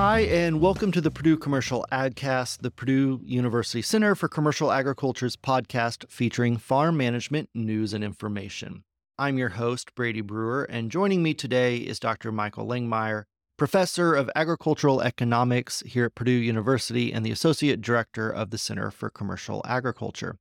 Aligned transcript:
Hi, 0.00 0.20
and 0.20 0.60
welcome 0.60 0.92
to 0.92 1.00
the 1.00 1.10
Purdue 1.10 1.36
Commercial 1.36 1.84
AgCast, 1.90 2.60
the 2.60 2.70
Purdue 2.70 3.20
University 3.24 3.82
Center 3.82 4.14
for 4.14 4.28
Commercial 4.28 4.70
Agriculture's 4.70 5.34
podcast 5.34 6.08
featuring 6.08 6.56
farm 6.56 6.96
management 6.96 7.50
news 7.52 7.92
and 7.92 8.04
information. 8.04 8.84
I'm 9.18 9.38
your 9.38 9.48
host, 9.48 9.96
Brady 9.96 10.20
Brewer, 10.20 10.62
and 10.62 10.92
joining 10.92 11.20
me 11.24 11.34
today 11.34 11.78
is 11.78 11.98
Dr. 11.98 12.30
Michael 12.30 12.64
Langemeier, 12.64 13.24
professor 13.56 14.14
of 14.14 14.30
agricultural 14.36 15.02
economics 15.02 15.80
here 15.80 16.04
at 16.04 16.14
Purdue 16.14 16.30
University 16.30 17.12
and 17.12 17.26
the 17.26 17.32
associate 17.32 17.80
director 17.80 18.30
of 18.30 18.50
the 18.50 18.58
Center 18.58 18.92
for 18.92 19.10
Commercial 19.10 19.62
Agriculture. 19.66 20.38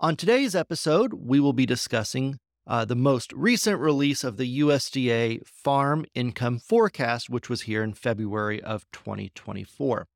On 0.00 0.16
today's 0.16 0.54
episode, 0.54 1.14
we 1.14 1.40
will 1.40 1.54
be 1.54 1.64
discussing 1.64 2.40
uh, 2.66 2.84
the 2.84 2.94
most 2.94 3.32
recent 3.32 3.80
release 3.80 4.24
of 4.24 4.36
the 4.36 4.60
USDA 4.60 5.46
Farm 5.46 6.04
Income 6.14 6.60
Forecast, 6.60 7.28
which 7.28 7.48
was 7.48 7.62
here 7.62 7.82
in 7.82 7.94
February 7.94 8.62
of 8.62 8.84
2024. 8.92 10.06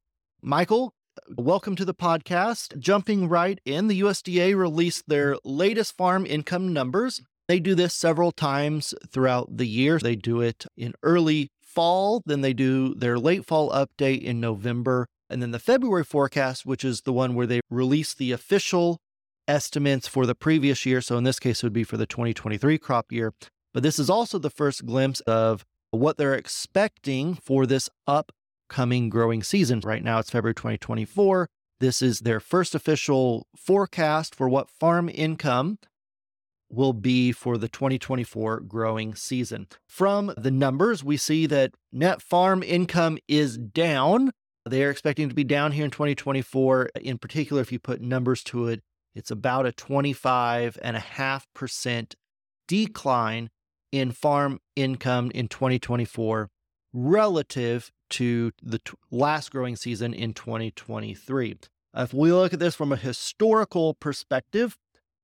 Michael, 0.42 0.94
welcome 1.36 1.74
to 1.76 1.84
the 1.84 1.94
podcast. 1.94 2.78
Jumping 2.78 3.28
right 3.28 3.60
in, 3.64 3.88
the 3.88 4.00
USDA 4.00 4.56
released 4.56 5.08
their 5.08 5.36
latest 5.44 5.96
farm 5.96 6.24
income 6.26 6.72
numbers. 6.72 7.20
They 7.48 7.60
do 7.60 7.74
this 7.74 7.94
several 7.94 8.32
times 8.32 8.94
throughout 9.10 9.56
the 9.56 9.66
year. 9.66 9.98
They 9.98 10.16
do 10.16 10.40
it 10.40 10.66
in 10.76 10.94
early 11.02 11.50
fall, 11.62 12.22
then 12.26 12.40
they 12.40 12.52
do 12.52 12.94
their 12.94 13.18
late 13.18 13.44
fall 13.44 13.70
update 13.70 14.22
in 14.22 14.40
November, 14.40 15.06
and 15.28 15.42
then 15.42 15.50
the 15.50 15.58
February 15.58 16.04
forecast, 16.04 16.64
which 16.64 16.84
is 16.84 17.02
the 17.02 17.12
one 17.12 17.34
where 17.34 17.46
they 17.46 17.60
release 17.70 18.14
the 18.14 18.32
official 18.32 18.98
estimates 19.48 20.08
for 20.08 20.26
the 20.26 20.34
previous 20.34 20.84
year. 20.86 21.00
So 21.00 21.16
in 21.16 21.24
this 21.24 21.38
case, 21.38 21.62
it 21.62 21.66
would 21.66 21.72
be 21.72 21.84
for 21.84 21.96
the 21.96 22.06
2023 22.06 22.78
crop 22.78 23.12
year. 23.12 23.32
But 23.72 23.82
this 23.82 23.98
is 23.98 24.08
also 24.08 24.38
the 24.38 24.50
first 24.50 24.86
glimpse 24.86 25.20
of 25.20 25.64
what 25.90 26.16
they're 26.16 26.34
expecting 26.34 27.34
for 27.34 27.66
this 27.66 27.88
upcoming 28.06 29.08
growing 29.08 29.42
season. 29.42 29.80
Right 29.84 30.02
now, 30.02 30.18
it's 30.18 30.30
February 30.30 30.54
2024. 30.54 31.48
This 31.78 32.00
is 32.00 32.20
their 32.20 32.40
first 32.40 32.74
official 32.74 33.46
forecast 33.56 34.34
for 34.34 34.48
what 34.48 34.70
farm 34.70 35.10
income 35.12 35.78
will 36.70 36.94
be 36.94 37.32
for 37.32 37.58
the 37.58 37.68
2024 37.68 38.60
growing 38.60 39.14
season. 39.14 39.66
From 39.86 40.32
the 40.36 40.50
numbers, 40.50 41.04
we 41.04 41.16
see 41.16 41.46
that 41.46 41.72
net 41.92 42.22
farm 42.22 42.62
income 42.62 43.18
is 43.28 43.56
down. 43.58 44.32
They 44.68 44.82
are 44.84 44.90
expecting 44.90 45.28
to 45.28 45.34
be 45.34 45.44
down 45.44 45.72
here 45.72 45.84
in 45.84 45.90
2024. 45.90 46.90
In 47.02 47.18
particular, 47.18 47.62
if 47.62 47.70
you 47.70 47.78
put 47.78 48.00
numbers 48.00 48.42
to 48.44 48.68
it, 48.68 48.82
it's 49.16 49.30
about 49.30 49.66
a 49.66 49.72
25.5% 49.72 52.14
decline 52.68 53.50
in 53.90 54.12
farm 54.12 54.60
income 54.76 55.32
in 55.34 55.48
2024 55.48 56.50
relative 56.92 57.90
to 58.10 58.52
the 58.62 58.78
t- 58.78 58.92
last 59.10 59.50
growing 59.50 59.74
season 59.74 60.12
in 60.12 60.34
2023. 60.34 61.56
If 61.94 62.12
we 62.12 62.30
look 62.30 62.52
at 62.52 62.60
this 62.60 62.74
from 62.74 62.92
a 62.92 62.96
historical 62.96 63.94
perspective, 63.94 64.76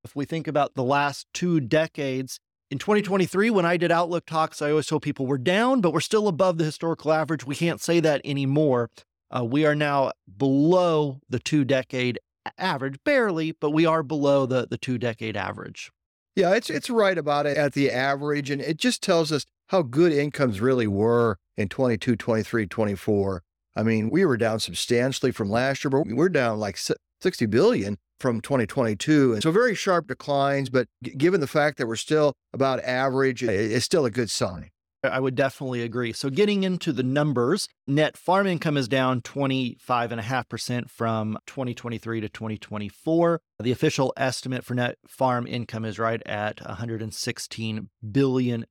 if 0.02 0.16
we 0.16 0.24
think 0.24 0.48
about 0.48 0.74
the 0.74 0.82
last 0.82 1.26
two 1.34 1.60
decades, 1.60 2.40
in 2.70 2.78
2023, 2.78 3.50
when 3.50 3.66
I 3.66 3.76
did 3.76 3.92
Outlook 3.92 4.24
talks, 4.24 4.62
I 4.62 4.70
always 4.70 4.86
told 4.86 5.02
people 5.02 5.26
we're 5.26 5.36
down, 5.36 5.82
but 5.82 5.92
we're 5.92 6.00
still 6.00 6.28
above 6.28 6.56
the 6.56 6.64
historical 6.64 7.12
average. 7.12 7.44
We 7.44 7.54
can't 7.54 7.82
say 7.82 8.00
that 8.00 8.22
anymore. 8.24 8.88
Uh, 9.30 9.44
we 9.44 9.66
are 9.66 9.74
now 9.74 10.12
below 10.38 11.20
the 11.28 11.38
two 11.38 11.66
decade 11.66 12.18
average, 12.58 12.96
barely, 13.04 13.52
but 13.52 13.70
we 13.70 13.86
are 13.86 14.02
below 14.02 14.46
the, 14.46 14.66
the 14.68 14.78
two 14.78 14.98
decade 14.98 15.36
average. 15.36 15.90
Yeah, 16.34 16.54
it's 16.54 16.70
it's 16.70 16.88
right 16.88 17.18
about 17.18 17.46
it 17.46 17.56
at 17.56 17.74
the 17.74 17.90
average. 17.90 18.50
And 18.50 18.60
it 18.62 18.78
just 18.78 19.02
tells 19.02 19.30
us 19.30 19.44
how 19.68 19.82
good 19.82 20.12
incomes 20.12 20.60
really 20.60 20.86
were 20.86 21.38
in 21.56 21.68
22, 21.68 22.16
23, 22.16 22.66
24. 22.66 23.42
I 23.76 23.82
mean, 23.82 24.10
we 24.10 24.24
were 24.24 24.36
down 24.36 24.60
substantially 24.60 25.32
from 25.32 25.50
last 25.50 25.84
year, 25.84 25.90
but 25.90 26.06
we're 26.06 26.28
down 26.28 26.58
like 26.58 26.76
60 26.76 27.46
billion 27.46 27.98
from 28.20 28.40
2022. 28.40 29.34
And 29.34 29.42
so 29.42 29.50
very 29.50 29.74
sharp 29.74 30.06
declines, 30.06 30.70
but 30.70 30.88
given 31.02 31.40
the 31.40 31.46
fact 31.46 31.78
that 31.78 31.86
we're 31.86 31.96
still 31.96 32.34
about 32.52 32.82
average, 32.84 33.42
it's 33.42 33.84
still 33.84 34.04
a 34.04 34.10
good 34.10 34.30
sign. 34.30 34.70
I 35.04 35.18
would 35.18 35.34
definitely 35.34 35.82
agree. 35.82 36.12
So, 36.12 36.30
getting 36.30 36.62
into 36.62 36.92
the 36.92 37.02
numbers, 37.02 37.68
net 37.86 38.16
farm 38.16 38.46
income 38.46 38.76
is 38.76 38.86
down 38.86 39.20
25.5% 39.20 40.90
from 40.90 41.38
2023 41.46 42.20
to 42.20 42.28
2024. 42.28 43.40
The 43.60 43.72
official 43.72 44.12
estimate 44.16 44.64
for 44.64 44.74
net 44.74 44.98
farm 45.06 45.46
income 45.46 45.84
is 45.84 45.98
right 45.98 46.22
at 46.24 46.58
$116 46.58 47.88
billion. 48.12 48.64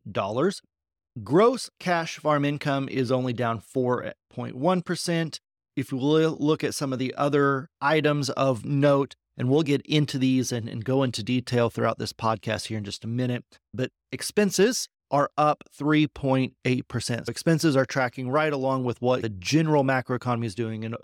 Gross 1.23 1.69
cash 1.79 2.17
farm 2.17 2.45
income 2.45 2.87
is 2.89 3.11
only 3.11 3.33
down 3.33 3.59
4.1%. 3.59 5.39
If 5.75 5.91
we 5.91 5.99
look 5.99 6.63
at 6.63 6.75
some 6.75 6.93
of 6.93 6.99
the 6.99 7.13
other 7.15 7.69
items 7.81 8.29
of 8.29 8.63
note, 8.63 9.15
and 9.37 9.49
we'll 9.49 9.63
get 9.63 9.81
into 9.85 10.17
these 10.17 10.51
and, 10.51 10.69
and 10.69 10.85
go 10.85 11.03
into 11.03 11.23
detail 11.23 11.69
throughout 11.69 11.97
this 11.97 12.13
podcast 12.13 12.67
here 12.67 12.77
in 12.77 12.83
just 12.83 13.03
a 13.03 13.07
minute, 13.07 13.43
but 13.73 13.89
expenses 14.11 14.87
are 15.11 15.29
up 15.37 15.63
3.8%. 15.79 17.29
Expenses 17.29 17.75
are 17.75 17.85
tracking 17.85 18.29
right 18.29 18.53
along 18.53 18.85
with 18.85 19.01
what 19.01 19.21
the 19.21 19.29
general 19.29 19.83
macroeconomy 19.83 20.45
is 20.45 20.55
doing 20.55 20.83
and 20.83 20.95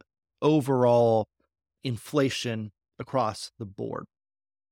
overall 0.41 1.27
inflation 1.83 2.71
across 2.97 3.51
the 3.59 3.65
board. 3.65 4.05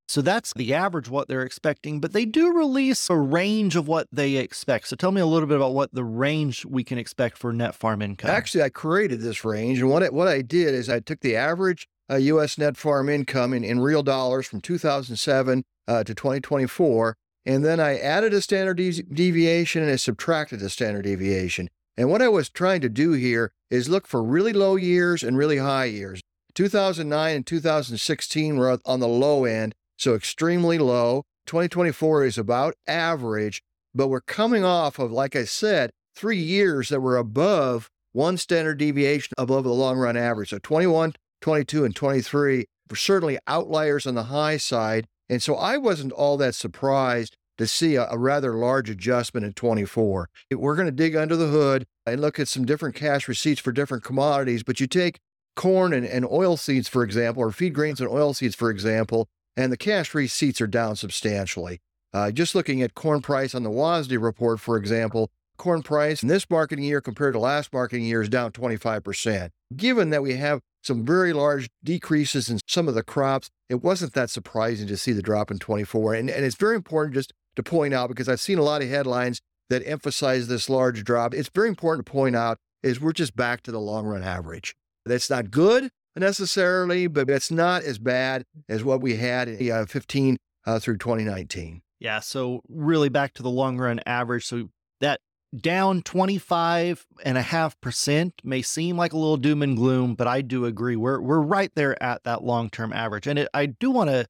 So 0.08 0.22
that's 0.22 0.52
the 0.54 0.72
average 0.72 1.08
what 1.08 1.26
they're 1.26 1.42
expecting, 1.42 2.00
but 2.00 2.12
they 2.12 2.24
do 2.24 2.52
release 2.52 3.10
a 3.10 3.16
range 3.16 3.74
of 3.74 3.88
what 3.88 4.06
they 4.12 4.36
expect. 4.36 4.86
So 4.88 4.96
tell 4.96 5.10
me 5.10 5.20
a 5.20 5.26
little 5.26 5.48
bit 5.48 5.56
about 5.56 5.74
what 5.74 5.92
the 5.92 6.04
range 6.04 6.64
we 6.64 6.84
can 6.84 6.96
expect 6.96 7.36
for 7.36 7.52
net 7.52 7.74
farm 7.74 8.00
income. 8.00 8.30
Actually, 8.30 8.62
I 8.62 8.68
created 8.68 9.20
this 9.20 9.44
range, 9.44 9.80
and 9.80 9.90
what 9.90 10.04
I, 10.04 10.10
what 10.10 10.28
I 10.28 10.42
did 10.42 10.74
is 10.74 10.88
I 10.88 11.00
took 11.00 11.20
the 11.20 11.34
average 11.34 11.88
uh, 12.08 12.16
U.S. 12.16 12.56
net 12.56 12.76
farm 12.76 13.08
income 13.08 13.52
in, 13.52 13.64
in 13.64 13.80
real 13.80 14.04
dollars 14.04 14.46
from 14.46 14.60
2007 14.60 15.64
uh, 15.88 16.04
to 16.04 16.14
2024, 16.14 17.16
and 17.46 17.64
then 17.64 17.78
I 17.78 17.96
added 17.96 18.34
a 18.34 18.42
standard 18.42 18.76
de- 18.76 19.02
deviation 19.02 19.82
and 19.82 19.90
I 19.90 19.96
subtracted 19.96 20.60
a 20.60 20.68
standard 20.68 21.02
deviation. 21.02 21.68
And 21.96 22.10
what 22.10 22.20
I 22.20 22.28
was 22.28 22.50
trying 22.50 22.80
to 22.82 22.88
do 22.88 23.12
here 23.12 23.52
is 23.70 23.88
look 23.88 24.06
for 24.06 24.22
really 24.22 24.52
low 24.52 24.76
years 24.76 25.22
and 25.22 25.38
really 25.38 25.58
high 25.58 25.86
years. 25.86 26.20
2009 26.54 27.36
and 27.36 27.46
2016 27.46 28.56
were 28.56 28.78
on 28.84 29.00
the 29.00 29.08
low 29.08 29.44
end, 29.44 29.74
so 29.96 30.14
extremely 30.14 30.78
low. 30.78 31.22
2024 31.46 32.24
is 32.24 32.36
about 32.36 32.74
average, 32.86 33.62
but 33.94 34.08
we're 34.08 34.20
coming 34.20 34.64
off 34.64 34.98
of, 34.98 35.12
like 35.12 35.36
I 35.36 35.44
said, 35.44 35.90
three 36.14 36.38
years 36.38 36.88
that 36.88 37.00
were 37.00 37.16
above 37.16 37.88
one 38.12 38.36
standard 38.38 38.78
deviation 38.78 39.34
above 39.38 39.64
the 39.64 39.72
long 39.72 39.98
run 39.98 40.16
average. 40.16 40.50
So 40.50 40.58
21, 40.58 41.14
22, 41.42 41.84
and 41.84 41.94
23 41.94 42.66
were 42.90 42.96
certainly 42.96 43.38
outliers 43.46 44.06
on 44.06 44.14
the 44.14 44.24
high 44.24 44.56
side. 44.56 45.06
And 45.28 45.42
so 45.42 45.56
I 45.56 45.76
wasn't 45.76 46.12
all 46.12 46.36
that 46.36 46.54
surprised 46.54 47.36
to 47.58 47.66
see 47.66 47.96
a, 47.96 48.06
a 48.10 48.18
rather 48.18 48.54
large 48.54 48.90
adjustment 48.90 49.46
in 49.46 49.52
24. 49.52 50.28
We're 50.52 50.76
going 50.76 50.86
to 50.86 50.92
dig 50.92 51.16
under 51.16 51.36
the 51.36 51.48
hood 51.48 51.86
and 52.04 52.20
look 52.20 52.38
at 52.38 52.48
some 52.48 52.64
different 52.64 52.94
cash 52.94 53.28
receipts 53.28 53.60
for 53.60 53.72
different 53.72 54.04
commodities, 54.04 54.62
but 54.62 54.80
you 54.80 54.86
take 54.86 55.18
corn 55.54 55.92
and, 55.92 56.06
and 56.06 56.26
oil 56.26 56.56
seeds, 56.56 56.88
for 56.88 57.02
example, 57.02 57.42
or 57.42 57.50
feed 57.50 57.74
grains 57.74 58.00
and 58.00 58.10
oil 58.10 58.34
seeds, 58.34 58.54
for 58.54 58.70
example, 58.70 59.28
and 59.56 59.72
the 59.72 59.76
cash 59.76 60.14
receipts 60.14 60.60
are 60.60 60.66
down 60.66 60.96
substantially. 60.96 61.80
Uh, 62.12 62.30
just 62.30 62.54
looking 62.54 62.82
at 62.82 62.94
corn 62.94 63.20
price 63.20 63.54
on 63.54 63.62
the 63.62 63.70
WASDE 63.70 64.20
report, 64.20 64.60
for 64.60 64.76
example, 64.76 65.30
corn 65.56 65.82
price 65.82 66.22
in 66.22 66.28
this 66.28 66.48
marketing 66.48 66.84
year 66.84 67.00
compared 67.00 67.34
to 67.34 67.38
last 67.38 67.72
marketing 67.72 68.04
year 68.04 68.22
is 68.22 68.28
down 68.28 68.52
25%. 68.52 69.50
Given 69.76 70.10
that 70.10 70.22
we 70.22 70.36
have 70.36 70.60
some 70.82 71.04
very 71.04 71.32
large 71.32 71.68
decreases 71.82 72.48
in 72.48 72.60
some 72.66 72.88
of 72.88 72.94
the 72.94 73.02
crops, 73.02 73.48
it 73.68 73.82
wasn't 73.82 74.12
that 74.14 74.30
surprising 74.30 74.86
to 74.86 74.96
see 74.96 75.12
the 75.12 75.22
drop 75.22 75.50
in 75.50 75.58
24. 75.58 76.14
And, 76.14 76.30
and 76.30 76.44
it's 76.44 76.56
very 76.56 76.76
important 76.76 77.14
just 77.14 77.32
to 77.56 77.62
point 77.62 77.94
out 77.94 78.08
because 78.08 78.28
I've 78.28 78.40
seen 78.40 78.58
a 78.58 78.62
lot 78.62 78.82
of 78.82 78.88
headlines 78.88 79.40
that 79.68 79.82
emphasize 79.86 80.46
this 80.46 80.70
large 80.70 81.02
drop. 81.04 81.34
It's 81.34 81.50
very 81.52 81.68
important 81.68 82.06
to 82.06 82.12
point 82.12 82.36
out 82.36 82.58
is 82.82 83.00
we're 83.00 83.12
just 83.12 83.34
back 83.34 83.62
to 83.62 83.72
the 83.72 83.80
long 83.80 84.06
run 84.06 84.22
average. 84.22 84.74
That's 85.04 85.28
not 85.28 85.50
good 85.50 85.90
necessarily, 86.14 87.06
but 87.06 87.28
it's 87.28 87.50
not 87.50 87.82
as 87.82 87.98
bad 87.98 88.44
as 88.68 88.84
what 88.84 89.00
we 89.00 89.16
had 89.16 89.48
in 89.48 89.70
uh, 89.70 89.86
15 89.86 90.36
uh, 90.66 90.78
through 90.78 90.98
2019. 90.98 91.82
Yeah, 91.98 92.20
so 92.20 92.62
really 92.68 93.08
back 93.08 93.34
to 93.34 93.42
the 93.42 93.50
long 93.50 93.78
run 93.78 94.00
average. 94.06 94.46
So 94.46 94.68
that 95.00 95.20
down 95.60 96.02
25.5% 96.02 98.32
may 98.44 98.62
seem 98.62 98.96
like 98.96 99.12
a 99.12 99.18
little 99.18 99.36
doom 99.36 99.62
and 99.62 99.76
gloom, 99.76 100.14
but 100.14 100.26
I 100.26 100.40
do 100.42 100.64
agree. 100.64 100.96
We're, 100.96 101.20
we're 101.20 101.40
right 101.40 101.70
there 101.74 102.02
at 102.02 102.24
that 102.24 102.42
long 102.42 102.70
term 102.70 102.92
average. 102.92 103.26
And 103.26 103.38
it, 103.38 103.48
I 103.54 103.66
do 103.66 103.90
want 103.90 104.10
to 104.10 104.26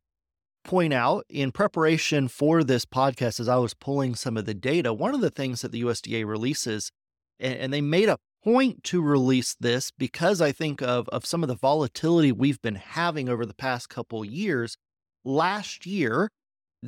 point 0.65 0.93
out 0.93 1.25
in 1.29 1.53
preparation 1.53 2.29
for 2.29 2.65
this 2.65 2.85
podcast, 2.85 3.41
as 3.41 3.49
I 3.49 3.57
was 3.57 3.75
pulling 3.75 4.15
some 4.15 4.37
of 4.37 4.47
the 4.47 4.55
data, 4.55 4.93
one 4.93 5.15
of 5.15 5.21
the 5.21 5.31
things 5.31 5.63
that 5.63 5.73
the 5.73 5.83
USDA 5.83 6.27
releases, 6.27 6.91
and, 7.39 7.57
and 7.57 7.73
they 7.73 7.81
made 7.81 8.09
a 8.09 8.19
point 8.43 8.83
to 8.85 9.03
release 9.03 9.57
this 9.59 9.91
because 9.97 10.41
I 10.41 10.53
think 10.53 10.83
of, 10.83 11.09
of 11.09 11.27
some 11.27 11.43
of 11.43 11.49
the 11.49 11.57
volatility 11.57 12.33
we've 12.33 12.63
been 12.63 12.77
having 12.77 13.29
over 13.29 13.47
the 13.47 13.55
past 13.55 13.89
couple 13.89 14.25
years. 14.25 14.77
Last 15.25 15.87
year, 15.87 16.31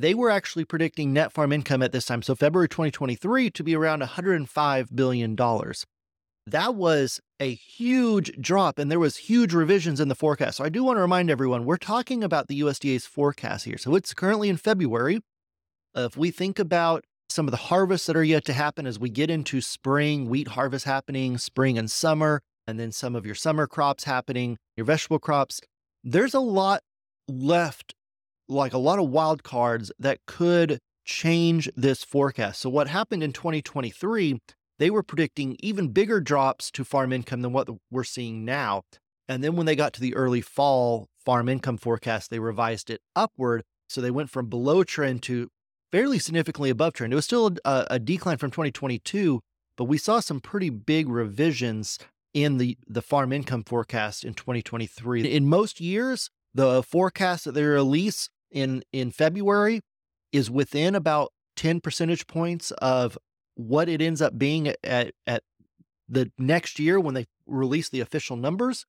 they 0.01 0.13
were 0.13 0.29
actually 0.29 0.65
predicting 0.65 1.13
net 1.13 1.31
farm 1.31 1.51
income 1.51 1.83
at 1.83 1.91
this 1.91 2.05
time, 2.05 2.21
so 2.21 2.35
February 2.35 2.69
2023, 2.69 3.49
to 3.51 3.63
be 3.63 3.75
around 3.75 4.01
$105 4.01 4.95
billion. 4.95 5.35
that 6.51 6.75
was 6.75 7.19
a 7.39 7.53
huge 7.53 8.31
drop 8.39 8.79
and 8.79 8.91
there 8.91 8.99
was 8.99 9.17
huge 9.17 9.53
revisions 9.53 9.99
in 9.99 10.07
the 10.07 10.15
forecast. 10.15 10.57
So 10.57 10.63
I 10.63 10.69
do 10.69 10.83
want 10.83 10.97
to 10.97 11.01
remind 11.01 11.29
everyone, 11.29 11.65
we're 11.65 11.77
talking 11.77 12.23
about 12.23 12.47
the 12.47 12.61
USDA's 12.61 13.05
forecast 13.05 13.65
here. 13.65 13.77
So 13.77 13.95
it's 13.95 14.13
currently 14.13 14.49
in 14.49 14.57
February. 14.57 15.21
If 15.95 16.17
we 16.17 16.31
think 16.31 16.59
about 16.59 17.03
some 17.29 17.47
of 17.47 17.51
the 17.51 17.57
harvests 17.57 18.07
that 18.07 18.15
are 18.15 18.23
yet 18.23 18.45
to 18.45 18.53
happen 18.53 18.85
as 18.85 18.99
we 18.99 19.09
get 19.09 19.29
into 19.29 19.61
spring, 19.61 20.29
wheat 20.29 20.49
harvest 20.49 20.85
happening, 20.85 21.37
spring 21.37 21.77
and 21.77 21.89
summer, 21.89 22.41
and 22.65 22.79
then 22.79 22.91
some 22.91 23.15
of 23.15 23.25
your 23.25 23.35
summer 23.35 23.67
crops 23.67 24.03
happening, 24.03 24.57
your 24.75 24.85
vegetable 24.85 25.19
crops, 25.19 25.61
there's 26.03 26.33
a 26.33 26.39
lot 26.39 26.81
left, 27.27 27.93
like 28.49 28.73
a 28.73 28.77
lot 28.77 28.99
of 28.99 29.09
wild 29.09 29.43
cards 29.43 29.91
that 29.99 30.19
could 30.25 30.79
change 31.05 31.69
this 31.75 32.03
forecast. 32.03 32.59
So 32.59 32.69
what 32.69 32.87
happened 32.87 33.23
in 33.23 33.31
2023 33.31 34.39
they 34.79 34.89
were 34.89 35.03
predicting 35.03 35.57
even 35.59 35.89
bigger 35.89 36.21
drops 36.21 36.71
to 36.71 36.83
farm 36.83 37.13
income 37.13 37.41
than 37.41 37.51
what 37.51 37.69
we're 37.91 38.05
seeing 38.05 38.45
now. 38.45 38.83
And 39.27 39.43
then 39.43 39.55
when 39.55 39.65
they 39.65 39.75
got 39.75 39.93
to 39.93 40.01
the 40.01 40.15
early 40.15 40.41
fall 40.41 41.09
farm 41.23 41.49
income 41.49 41.77
forecast, 41.77 42.31
they 42.31 42.39
revised 42.39 42.89
it 42.89 43.01
upward. 43.15 43.63
So 43.89 44.01
they 44.01 44.09
went 44.09 44.29
from 44.29 44.47
below 44.47 44.83
trend 44.83 45.21
to 45.23 45.49
fairly 45.91 46.17
significantly 46.17 46.69
above 46.69 46.93
trend. 46.93 47.13
It 47.13 47.17
was 47.17 47.25
still 47.25 47.51
a, 47.65 47.87
a 47.91 47.99
decline 47.99 48.37
from 48.37 48.51
2022, 48.51 49.41
but 49.77 49.83
we 49.83 49.97
saw 49.97 50.21
some 50.21 50.39
pretty 50.39 50.69
big 50.69 51.09
revisions 51.09 51.99
in 52.33 52.57
the, 52.57 52.77
the 52.87 53.01
farm 53.01 53.33
income 53.33 53.63
forecast 53.63 54.23
in 54.23 54.33
2023. 54.33 55.27
In 55.27 55.47
most 55.47 55.81
years, 55.81 56.29
the 56.53 56.81
forecast 56.83 57.45
that 57.45 57.51
they 57.51 57.63
release 57.63 58.29
in, 58.51 58.83
in 58.91 59.11
February 59.11 59.81
is 60.31 60.49
within 60.49 60.95
about 60.95 61.31
10 61.55 61.81
percentage 61.81 62.27
points 62.27 62.71
of 62.71 63.17
what 63.55 63.89
it 63.89 64.01
ends 64.01 64.21
up 64.21 64.37
being 64.37 64.73
at, 64.83 65.11
at 65.27 65.43
the 66.07 66.31
next 66.37 66.79
year 66.79 66.99
when 66.99 67.13
they 67.13 67.25
release 67.45 67.89
the 67.89 67.99
official 67.99 68.37
numbers. 68.37 68.85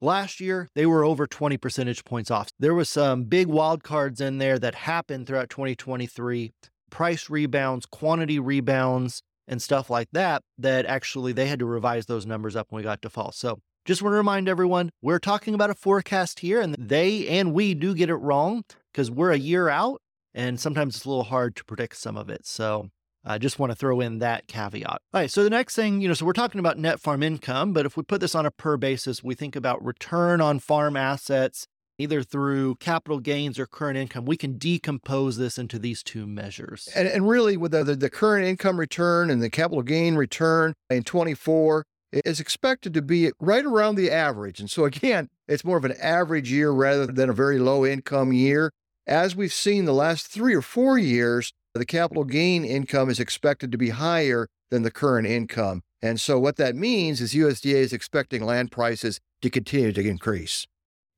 Last 0.00 0.40
year, 0.40 0.68
they 0.74 0.86
were 0.86 1.04
over 1.04 1.26
20 1.26 1.58
percentage 1.58 2.04
points 2.04 2.30
off. 2.30 2.48
There 2.58 2.74
was 2.74 2.88
some 2.88 3.24
big 3.24 3.48
wild 3.48 3.82
cards 3.82 4.20
in 4.20 4.38
there 4.38 4.58
that 4.58 4.74
happened 4.74 5.26
throughout 5.26 5.50
2023, 5.50 6.52
price 6.90 7.28
rebounds, 7.28 7.84
quantity 7.84 8.38
rebounds, 8.38 9.22
and 9.46 9.60
stuff 9.60 9.90
like 9.90 10.08
that, 10.12 10.42
that 10.56 10.86
actually 10.86 11.32
they 11.32 11.48
had 11.48 11.58
to 11.58 11.66
revise 11.66 12.06
those 12.06 12.24
numbers 12.24 12.54
up 12.56 12.68
when 12.70 12.78
we 12.78 12.84
got 12.84 13.02
to 13.02 13.10
fall. 13.10 13.32
So 13.32 13.60
just 13.90 14.02
want 14.02 14.12
to 14.12 14.18
remind 14.18 14.48
everyone, 14.48 14.92
we're 15.02 15.18
talking 15.18 15.52
about 15.52 15.68
a 15.68 15.74
forecast 15.74 16.38
here, 16.38 16.60
and 16.60 16.76
they 16.78 17.26
and 17.26 17.52
we 17.52 17.74
do 17.74 17.92
get 17.92 18.08
it 18.08 18.14
wrong 18.14 18.62
because 18.92 19.10
we're 19.10 19.32
a 19.32 19.36
year 19.36 19.68
out, 19.68 20.00
and 20.32 20.60
sometimes 20.60 20.94
it's 20.94 21.04
a 21.04 21.08
little 21.08 21.24
hard 21.24 21.56
to 21.56 21.64
predict 21.64 21.96
some 21.96 22.16
of 22.16 22.30
it. 22.30 22.46
So 22.46 22.90
I 23.24 23.38
just 23.38 23.58
want 23.58 23.72
to 23.72 23.76
throw 23.76 24.00
in 24.00 24.20
that 24.20 24.46
caveat. 24.46 24.84
All 24.86 25.00
right, 25.20 25.28
so 25.28 25.42
the 25.42 25.50
next 25.50 25.74
thing, 25.74 26.00
you 26.00 26.06
know, 26.06 26.14
so 26.14 26.24
we're 26.24 26.32
talking 26.34 26.60
about 26.60 26.78
net 26.78 27.00
farm 27.00 27.24
income, 27.24 27.72
but 27.72 27.84
if 27.84 27.96
we 27.96 28.04
put 28.04 28.20
this 28.20 28.36
on 28.36 28.46
a 28.46 28.52
per 28.52 28.76
basis, 28.76 29.24
we 29.24 29.34
think 29.34 29.56
about 29.56 29.84
return 29.84 30.40
on 30.40 30.60
farm 30.60 30.96
assets, 30.96 31.66
either 31.98 32.22
through 32.22 32.76
capital 32.76 33.18
gains 33.18 33.58
or 33.58 33.66
current 33.66 33.98
income. 33.98 34.24
We 34.24 34.36
can 34.36 34.56
decompose 34.56 35.36
this 35.36 35.58
into 35.58 35.80
these 35.80 36.04
two 36.04 36.28
measures. 36.28 36.88
And, 36.94 37.08
and 37.08 37.28
really, 37.28 37.56
with 37.56 37.72
the, 37.72 37.82
the, 37.82 37.96
the 37.96 38.10
current 38.10 38.46
income 38.46 38.78
return 38.78 39.30
and 39.30 39.42
the 39.42 39.50
capital 39.50 39.82
gain 39.82 40.14
return 40.14 40.74
in 40.88 41.02
24, 41.02 41.84
is 42.12 42.40
expected 42.40 42.94
to 42.94 43.02
be 43.02 43.30
right 43.40 43.64
around 43.64 43.94
the 43.94 44.10
average. 44.10 44.60
And 44.60 44.70
so, 44.70 44.84
again, 44.86 45.28
it's 45.48 45.64
more 45.64 45.76
of 45.76 45.84
an 45.84 45.94
average 46.00 46.50
year 46.50 46.70
rather 46.70 47.06
than 47.06 47.30
a 47.30 47.34
very 47.34 47.58
low 47.58 47.84
income 47.84 48.32
year. 48.32 48.72
As 49.06 49.34
we've 49.34 49.52
seen 49.52 49.84
the 49.84 49.92
last 49.92 50.28
three 50.28 50.54
or 50.54 50.62
four 50.62 50.98
years, 50.98 51.52
the 51.74 51.86
capital 51.86 52.24
gain 52.24 52.64
income 52.64 53.08
is 53.10 53.20
expected 53.20 53.72
to 53.72 53.78
be 53.78 53.90
higher 53.90 54.48
than 54.70 54.82
the 54.82 54.90
current 54.90 55.26
income. 55.26 55.82
And 56.02 56.20
so 56.20 56.38
what 56.38 56.56
that 56.56 56.74
means 56.74 57.20
is 57.20 57.34
USDA 57.34 57.74
is 57.74 57.92
expecting 57.92 58.44
land 58.44 58.70
prices 58.70 59.20
to 59.42 59.50
continue 59.50 59.92
to 59.92 60.00
increase. 60.00 60.66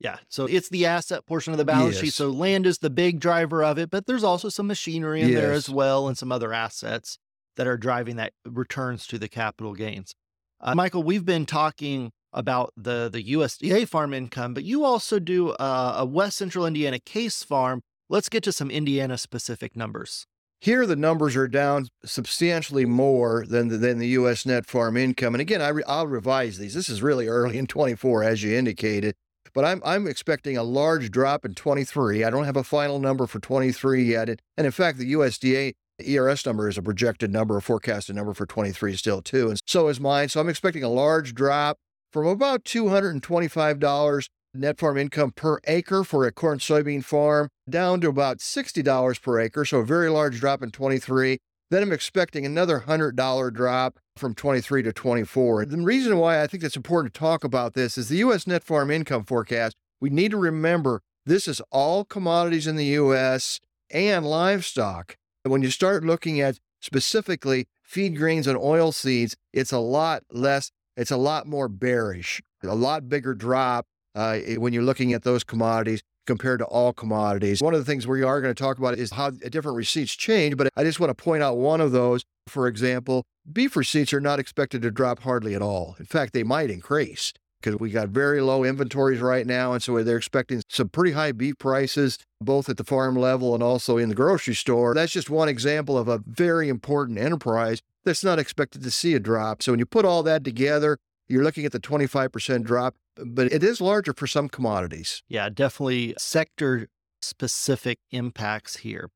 Yeah. 0.00 0.16
So 0.28 0.46
it's 0.46 0.68
the 0.68 0.86
asset 0.86 1.26
portion 1.26 1.52
of 1.52 1.58
the 1.58 1.64
balance 1.64 1.94
yes. 1.94 2.04
sheet. 2.04 2.14
So 2.14 2.28
land 2.28 2.66
is 2.66 2.78
the 2.78 2.90
big 2.90 3.20
driver 3.20 3.62
of 3.62 3.78
it, 3.78 3.88
but 3.88 4.06
there's 4.06 4.24
also 4.24 4.48
some 4.48 4.66
machinery 4.66 5.22
in 5.22 5.28
yes. 5.28 5.40
there 5.40 5.52
as 5.52 5.70
well 5.70 6.08
and 6.08 6.18
some 6.18 6.32
other 6.32 6.52
assets 6.52 7.18
that 7.56 7.68
are 7.68 7.76
driving 7.76 8.16
that 8.16 8.32
returns 8.44 9.06
to 9.06 9.18
the 9.18 9.28
capital 9.28 9.74
gains. 9.74 10.14
Uh, 10.62 10.76
Michael, 10.76 11.02
we've 11.02 11.24
been 11.24 11.44
talking 11.44 12.12
about 12.32 12.72
the 12.76 13.10
the 13.12 13.22
USDA 13.34 13.88
farm 13.88 14.14
income, 14.14 14.54
but 14.54 14.62
you 14.62 14.84
also 14.84 15.18
do 15.18 15.50
uh, 15.50 15.96
a 15.98 16.06
West 16.06 16.38
Central 16.38 16.66
Indiana 16.66 17.00
case 17.00 17.42
farm. 17.42 17.82
Let's 18.08 18.28
get 18.28 18.44
to 18.44 18.52
some 18.52 18.70
Indiana 18.70 19.18
specific 19.18 19.74
numbers. 19.74 20.26
Here, 20.60 20.86
the 20.86 20.94
numbers 20.94 21.34
are 21.34 21.48
down 21.48 21.88
substantially 22.04 22.84
more 22.84 23.44
than 23.48 23.66
the, 23.66 23.76
than 23.76 23.98
the 23.98 24.08
U.S. 24.08 24.46
net 24.46 24.64
farm 24.64 24.96
income. 24.96 25.34
And 25.34 25.40
again, 25.40 25.60
I 25.60 25.68
re, 25.70 25.82
I'll 25.88 26.06
revise 26.06 26.58
these. 26.58 26.74
This 26.74 26.88
is 26.88 27.02
really 27.02 27.26
early 27.26 27.58
in 27.58 27.66
24, 27.66 28.22
as 28.22 28.44
you 28.44 28.56
indicated. 28.56 29.16
But 29.54 29.64
I'm, 29.64 29.82
I'm 29.84 30.06
expecting 30.06 30.56
a 30.56 30.62
large 30.62 31.10
drop 31.10 31.44
in 31.44 31.54
23. 31.54 32.22
I 32.22 32.30
don't 32.30 32.44
have 32.44 32.56
a 32.56 32.62
final 32.62 33.00
number 33.00 33.26
for 33.26 33.40
23 33.40 34.04
yet. 34.04 34.28
And 34.28 34.64
in 34.64 34.70
fact, 34.70 34.98
the 34.98 35.12
USDA 35.14 35.72
ERS 36.06 36.44
number 36.46 36.68
is 36.68 36.78
a 36.78 36.82
projected 36.82 37.32
number, 37.32 37.56
a 37.56 37.62
forecasted 37.62 38.16
number 38.16 38.34
for 38.34 38.46
23 38.46 38.96
still, 38.96 39.22
too. 39.22 39.48
And 39.48 39.60
so 39.66 39.88
is 39.88 40.00
mine. 40.00 40.28
So 40.28 40.40
I'm 40.40 40.48
expecting 40.48 40.82
a 40.82 40.88
large 40.88 41.34
drop 41.34 41.78
from 42.12 42.26
about 42.26 42.64
$225 42.64 44.28
net 44.54 44.78
farm 44.78 44.98
income 44.98 45.32
per 45.32 45.58
acre 45.66 46.04
for 46.04 46.26
a 46.26 46.32
corn 46.32 46.58
soybean 46.58 47.04
farm 47.04 47.48
down 47.68 48.00
to 48.02 48.08
about 48.08 48.38
$60 48.38 49.22
per 49.22 49.40
acre, 49.40 49.64
so 49.64 49.78
a 49.78 49.84
very 49.84 50.10
large 50.10 50.40
drop 50.40 50.62
in 50.62 50.70
23. 50.70 51.38
Then 51.70 51.82
I'm 51.82 51.92
expecting 51.92 52.44
another 52.44 52.84
$100 52.86 53.54
drop 53.54 53.98
from 54.16 54.34
23 54.34 54.82
to 54.82 54.92
24. 54.92 55.64
The 55.64 55.78
reason 55.78 56.18
why 56.18 56.42
I 56.42 56.46
think 56.46 56.62
it's 56.62 56.76
important 56.76 57.14
to 57.14 57.18
talk 57.18 57.44
about 57.44 57.72
this 57.72 57.96
is 57.96 58.08
the 58.08 58.18
U.S. 58.18 58.46
net 58.46 58.62
farm 58.62 58.90
income 58.90 59.24
forecast. 59.24 59.74
We 59.98 60.10
need 60.10 60.32
to 60.32 60.36
remember 60.36 61.00
this 61.24 61.48
is 61.48 61.62
all 61.70 62.04
commodities 62.04 62.66
in 62.66 62.76
the 62.76 62.84
U.S. 62.86 63.58
and 63.90 64.26
livestock. 64.26 65.16
When 65.44 65.62
you 65.62 65.70
start 65.70 66.04
looking 66.04 66.40
at 66.40 66.60
specifically 66.80 67.66
feed 67.82 68.16
grains 68.16 68.46
and 68.46 68.56
oil 68.56 68.92
seeds, 68.92 69.36
it's 69.52 69.72
a 69.72 69.78
lot 69.78 70.22
less, 70.30 70.70
it's 70.96 71.10
a 71.10 71.16
lot 71.16 71.48
more 71.48 71.68
bearish, 71.68 72.40
a 72.62 72.76
lot 72.76 73.08
bigger 73.08 73.34
drop 73.34 73.86
uh, 74.14 74.38
when 74.58 74.72
you're 74.72 74.84
looking 74.84 75.12
at 75.12 75.24
those 75.24 75.42
commodities 75.42 76.00
compared 76.28 76.60
to 76.60 76.64
all 76.66 76.92
commodities. 76.92 77.60
One 77.60 77.74
of 77.74 77.80
the 77.80 77.84
things 77.84 78.06
we 78.06 78.22
are 78.22 78.40
going 78.40 78.54
to 78.54 78.62
talk 78.62 78.78
about 78.78 78.96
is 78.96 79.10
how 79.10 79.30
different 79.30 79.76
receipts 79.76 80.14
change, 80.14 80.56
but 80.56 80.68
I 80.76 80.84
just 80.84 81.00
want 81.00 81.10
to 81.10 81.20
point 81.20 81.42
out 81.42 81.56
one 81.56 81.80
of 81.80 81.90
those. 81.90 82.22
For 82.46 82.68
example, 82.68 83.24
beef 83.52 83.74
receipts 83.74 84.12
are 84.12 84.20
not 84.20 84.38
expected 84.38 84.82
to 84.82 84.92
drop 84.92 85.20
hardly 85.20 85.54
at 85.54 85.62
all. 85.62 85.96
In 85.98 86.06
fact, 86.06 86.34
they 86.34 86.44
might 86.44 86.70
increase 86.70 87.32
because 87.62 87.78
we 87.78 87.90
got 87.90 88.08
very 88.08 88.40
low 88.40 88.64
inventories 88.64 89.20
right 89.20 89.46
now. 89.46 89.72
And 89.72 89.82
so 89.82 90.02
they're 90.02 90.16
expecting 90.16 90.62
some 90.68 90.88
pretty 90.88 91.12
high 91.12 91.32
beef 91.32 91.58
prices, 91.58 92.18
both 92.40 92.68
at 92.68 92.76
the 92.76 92.84
farm 92.84 93.16
level 93.16 93.54
and 93.54 93.62
also 93.62 93.96
in 93.96 94.08
the 94.08 94.14
grocery 94.14 94.54
store. 94.54 94.94
That's 94.94 95.12
just 95.12 95.30
one 95.30 95.48
example 95.48 95.96
of 95.96 96.08
a 96.08 96.22
very 96.26 96.68
important 96.68 97.18
enterprise 97.18 97.80
that's 98.04 98.24
not 98.24 98.38
expected 98.38 98.82
to 98.82 98.90
see 98.90 99.14
a 99.14 99.20
drop. 99.20 99.62
So 99.62 99.72
when 99.72 99.78
you 99.78 99.86
put 99.86 100.04
all 100.04 100.22
that 100.24 100.44
together, 100.44 100.98
you're 101.28 101.44
looking 101.44 101.64
at 101.64 101.72
the 101.72 101.80
25% 101.80 102.64
drop, 102.64 102.96
but 103.16 103.52
it 103.52 103.62
is 103.62 103.80
larger 103.80 104.12
for 104.12 104.26
some 104.26 104.48
commodities. 104.48 105.22
Yeah, 105.28 105.48
definitely 105.48 106.14
sector 106.18 106.88
specific 107.22 107.98
impacts 108.10 108.78
here. 108.78 109.10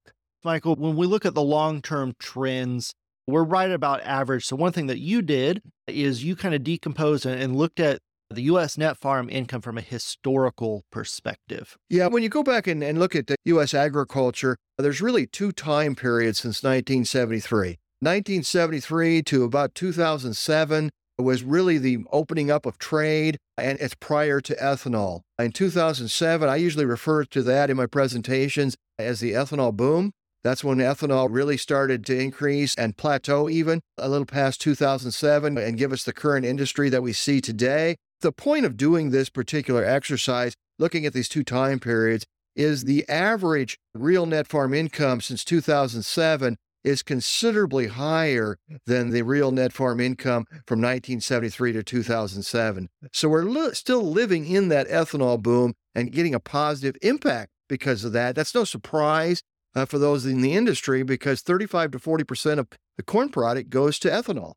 Michael, 0.44 0.76
when 0.76 0.96
we 0.96 1.06
look 1.06 1.26
at 1.26 1.34
the 1.34 1.42
long 1.42 1.82
term 1.82 2.14
trends, 2.20 2.94
we're 3.26 3.42
right 3.42 3.70
about 3.70 4.02
average. 4.02 4.46
So, 4.46 4.54
one 4.54 4.72
thing 4.72 4.86
that 4.86 5.00
you 5.00 5.20
did 5.20 5.60
is 5.88 6.22
you 6.22 6.36
kind 6.36 6.54
of 6.54 6.62
decomposed 6.62 7.26
and 7.26 7.56
looked 7.56 7.80
at 7.80 7.98
the 8.30 8.42
U.S. 8.42 8.76
net 8.76 8.96
farm 8.96 9.28
income 9.30 9.60
from 9.60 9.78
a 9.78 9.82
historical 9.82 10.84
perspective. 10.90 11.76
Yeah, 11.88 12.08
when 12.08 12.22
you 12.22 12.28
go 12.28 12.42
back 12.42 12.66
and, 12.66 12.82
and 12.82 12.98
look 12.98 13.14
at 13.14 13.26
the 13.26 13.36
U.S. 13.44 13.74
agriculture, 13.74 14.56
there's 14.78 15.00
really 15.00 15.26
two 15.26 15.52
time 15.52 15.94
periods 15.94 16.38
since 16.38 16.62
1973. 16.62 17.78
1973 18.00 19.22
to 19.22 19.44
about 19.44 19.74
2007 19.74 20.90
was 21.18 21.42
really 21.42 21.78
the 21.78 21.98
opening 22.12 22.50
up 22.50 22.66
of 22.66 22.78
trade, 22.78 23.38
and 23.56 23.78
it's 23.80 23.94
prior 23.94 24.40
to 24.42 24.54
ethanol. 24.56 25.22
In 25.38 25.52
2007, 25.52 26.48
I 26.48 26.56
usually 26.56 26.84
refer 26.84 27.24
to 27.24 27.42
that 27.42 27.70
in 27.70 27.76
my 27.76 27.86
presentations 27.86 28.76
as 28.98 29.20
the 29.20 29.32
ethanol 29.32 29.74
boom. 29.74 30.12
That's 30.44 30.62
when 30.62 30.78
ethanol 30.78 31.28
really 31.30 31.56
started 31.56 32.04
to 32.06 32.18
increase 32.18 32.74
and 32.76 32.96
plateau 32.96 33.48
even 33.48 33.80
a 33.98 34.08
little 34.08 34.26
past 34.26 34.60
2007 34.60 35.58
and 35.58 35.78
give 35.78 35.92
us 35.92 36.04
the 36.04 36.12
current 36.12 36.44
industry 36.44 36.88
that 36.90 37.02
we 37.02 37.12
see 37.12 37.40
today. 37.40 37.96
The 38.20 38.32
point 38.32 38.64
of 38.64 38.76
doing 38.76 39.10
this 39.10 39.28
particular 39.28 39.84
exercise, 39.84 40.54
looking 40.78 41.04
at 41.04 41.12
these 41.12 41.28
two 41.28 41.44
time 41.44 41.78
periods, 41.78 42.26
is 42.54 42.84
the 42.84 43.06
average 43.08 43.78
real 43.94 44.26
net 44.26 44.46
farm 44.46 44.72
income 44.72 45.20
since 45.20 45.44
2007 45.44 46.56
is 46.82 47.02
considerably 47.02 47.88
higher 47.88 48.58
than 48.86 49.10
the 49.10 49.22
real 49.22 49.50
net 49.50 49.72
farm 49.72 50.00
income 50.00 50.46
from 50.66 50.80
1973 50.80 51.72
to 51.72 51.82
2007. 51.82 52.88
So 53.12 53.28
we're 53.28 53.42
li- 53.42 53.74
still 53.74 54.02
living 54.02 54.46
in 54.46 54.68
that 54.68 54.88
ethanol 54.88 55.42
boom 55.42 55.74
and 55.94 56.12
getting 56.12 56.34
a 56.34 56.40
positive 56.40 56.96
impact 57.02 57.50
because 57.68 58.04
of 58.04 58.12
that. 58.12 58.36
That's 58.36 58.54
no 58.54 58.64
surprise 58.64 59.42
uh, 59.74 59.84
for 59.84 59.98
those 59.98 60.24
in 60.24 60.40
the 60.40 60.54
industry 60.54 61.02
because 61.02 61.42
35 61.42 61.90
to 61.90 61.98
40% 61.98 62.58
of 62.58 62.68
the 62.96 63.02
corn 63.02 63.28
product 63.30 63.68
goes 63.68 63.98
to 63.98 64.08
ethanol. 64.08 64.54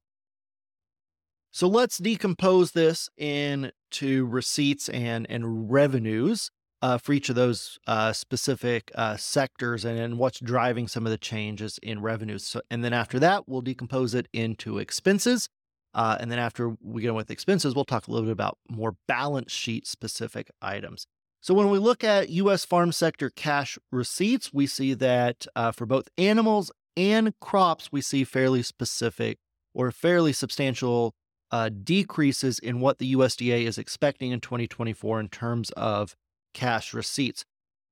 So 1.51 1.67
let's 1.67 1.97
decompose 1.97 2.71
this 2.71 3.09
into 3.17 4.25
receipts 4.25 4.87
and, 4.89 5.25
and 5.29 5.71
revenues 5.71 6.51
uh, 6.81 6.97
for 6.97 7.13
each 7.13 7.29
of 7.29 7.35
those 7.35 7.79
uh, 7.87 8.13
specific 8.13 8.91
uh, 8.95 9.17
sectors 9.17 9.83
and, 9.83 9.99
and 9.99 10.17
what's 10.17 10.39
driving 10.39 10.87
some 10.87 11.05
of 11.05 11.11
the 11.11 11.17
changes 11.17 11.79
in 11.81 12.01
revenues. 12.01 12.45
So, 12.45 12.61
and 12.69 12.83
then 12.83 12.93
after 12.93 13.19
that, 13.19 13.47
we'll 13.47 13.61
decompose 13.61 14.13
it 14.13 14.27
into 14.31 14.77
expenses. 14.77 15.49
Uh, 15.93 16.17
and 16.19 16.31
then 16.31 16.39
after 16.39 16.75
we 16.81 17.01
get 17.01 17.15
with 17.15 17.31
expenses, 17.31 17.73
we'll 17.73 17.83
talk 17.83 18.07
a 18.07 18.11
little 18.11 18.27
bit 18.27 18.31
about 18.31 18.57
more 18.69 18.95
balance 19.07 19.51
sheet 19.51 19.87
specific 19.87 20.51
items. 20.61 21.05
So 21.41 21.53
when 21.53 21.69
we 21.69 21.79
look 21.79 22.03
at 22.03 22.29
U.S. 22.29 22.63
farm 22.63 22.91
sector 22.91 23.29
cash 23.29 23.77
receipts, 23.91 24.53
we 24.53 24.67
see 24.67 24.93
that 24.93 25.47
uh, 25.55 25.71
for 25.71 25.85
both 25.85 26.09
animals 26.17 26.71
and 26.95 27.33
crops, 27.39 27.91
we 27.91 28.01
see 28.01 28.23
fairly 28.23 28.61
specific 28.61 29.39
or 29.73 29.91
fairly 29.91 30.33
substantial 30.33 31.13
uh, 31.51 31.69
decreases 31.69 32.59
in 32.59 32.79
what 32.79 32.99
the 32.99 33.13
USDA 33.13 33.63
is 33.63 33.77
expecting 33.77 34.31
in 34.31 34.39
2024 34.39 35.19
in 35.19 35.29
terms 35.29 35.71
of 35.71 36.15
cash 36.53 36.93
receipts. 36.93 37.45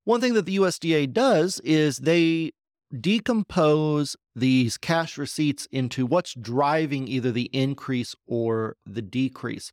One 0.04 0.22
thing 0.22 0.34
that 0.36 0.46
the 0.46 0.58
USDA 0.58 1.12
does 1.12 1.60
is 1.62 1.98
they 1.98 2.52
decompose 2.98 4.16
these 4.36 4.78
cash 4.78 5.18
receipts 5.18 5.68
into 5.72 6.06
what's 6.06 6.34
driving 6.34 7.08
either 7.08 7.32
the 7.32 7.50
increase 7.52 8.16
or 8.26 8.78
the 8.86 9.02
decrease 9.02 9.72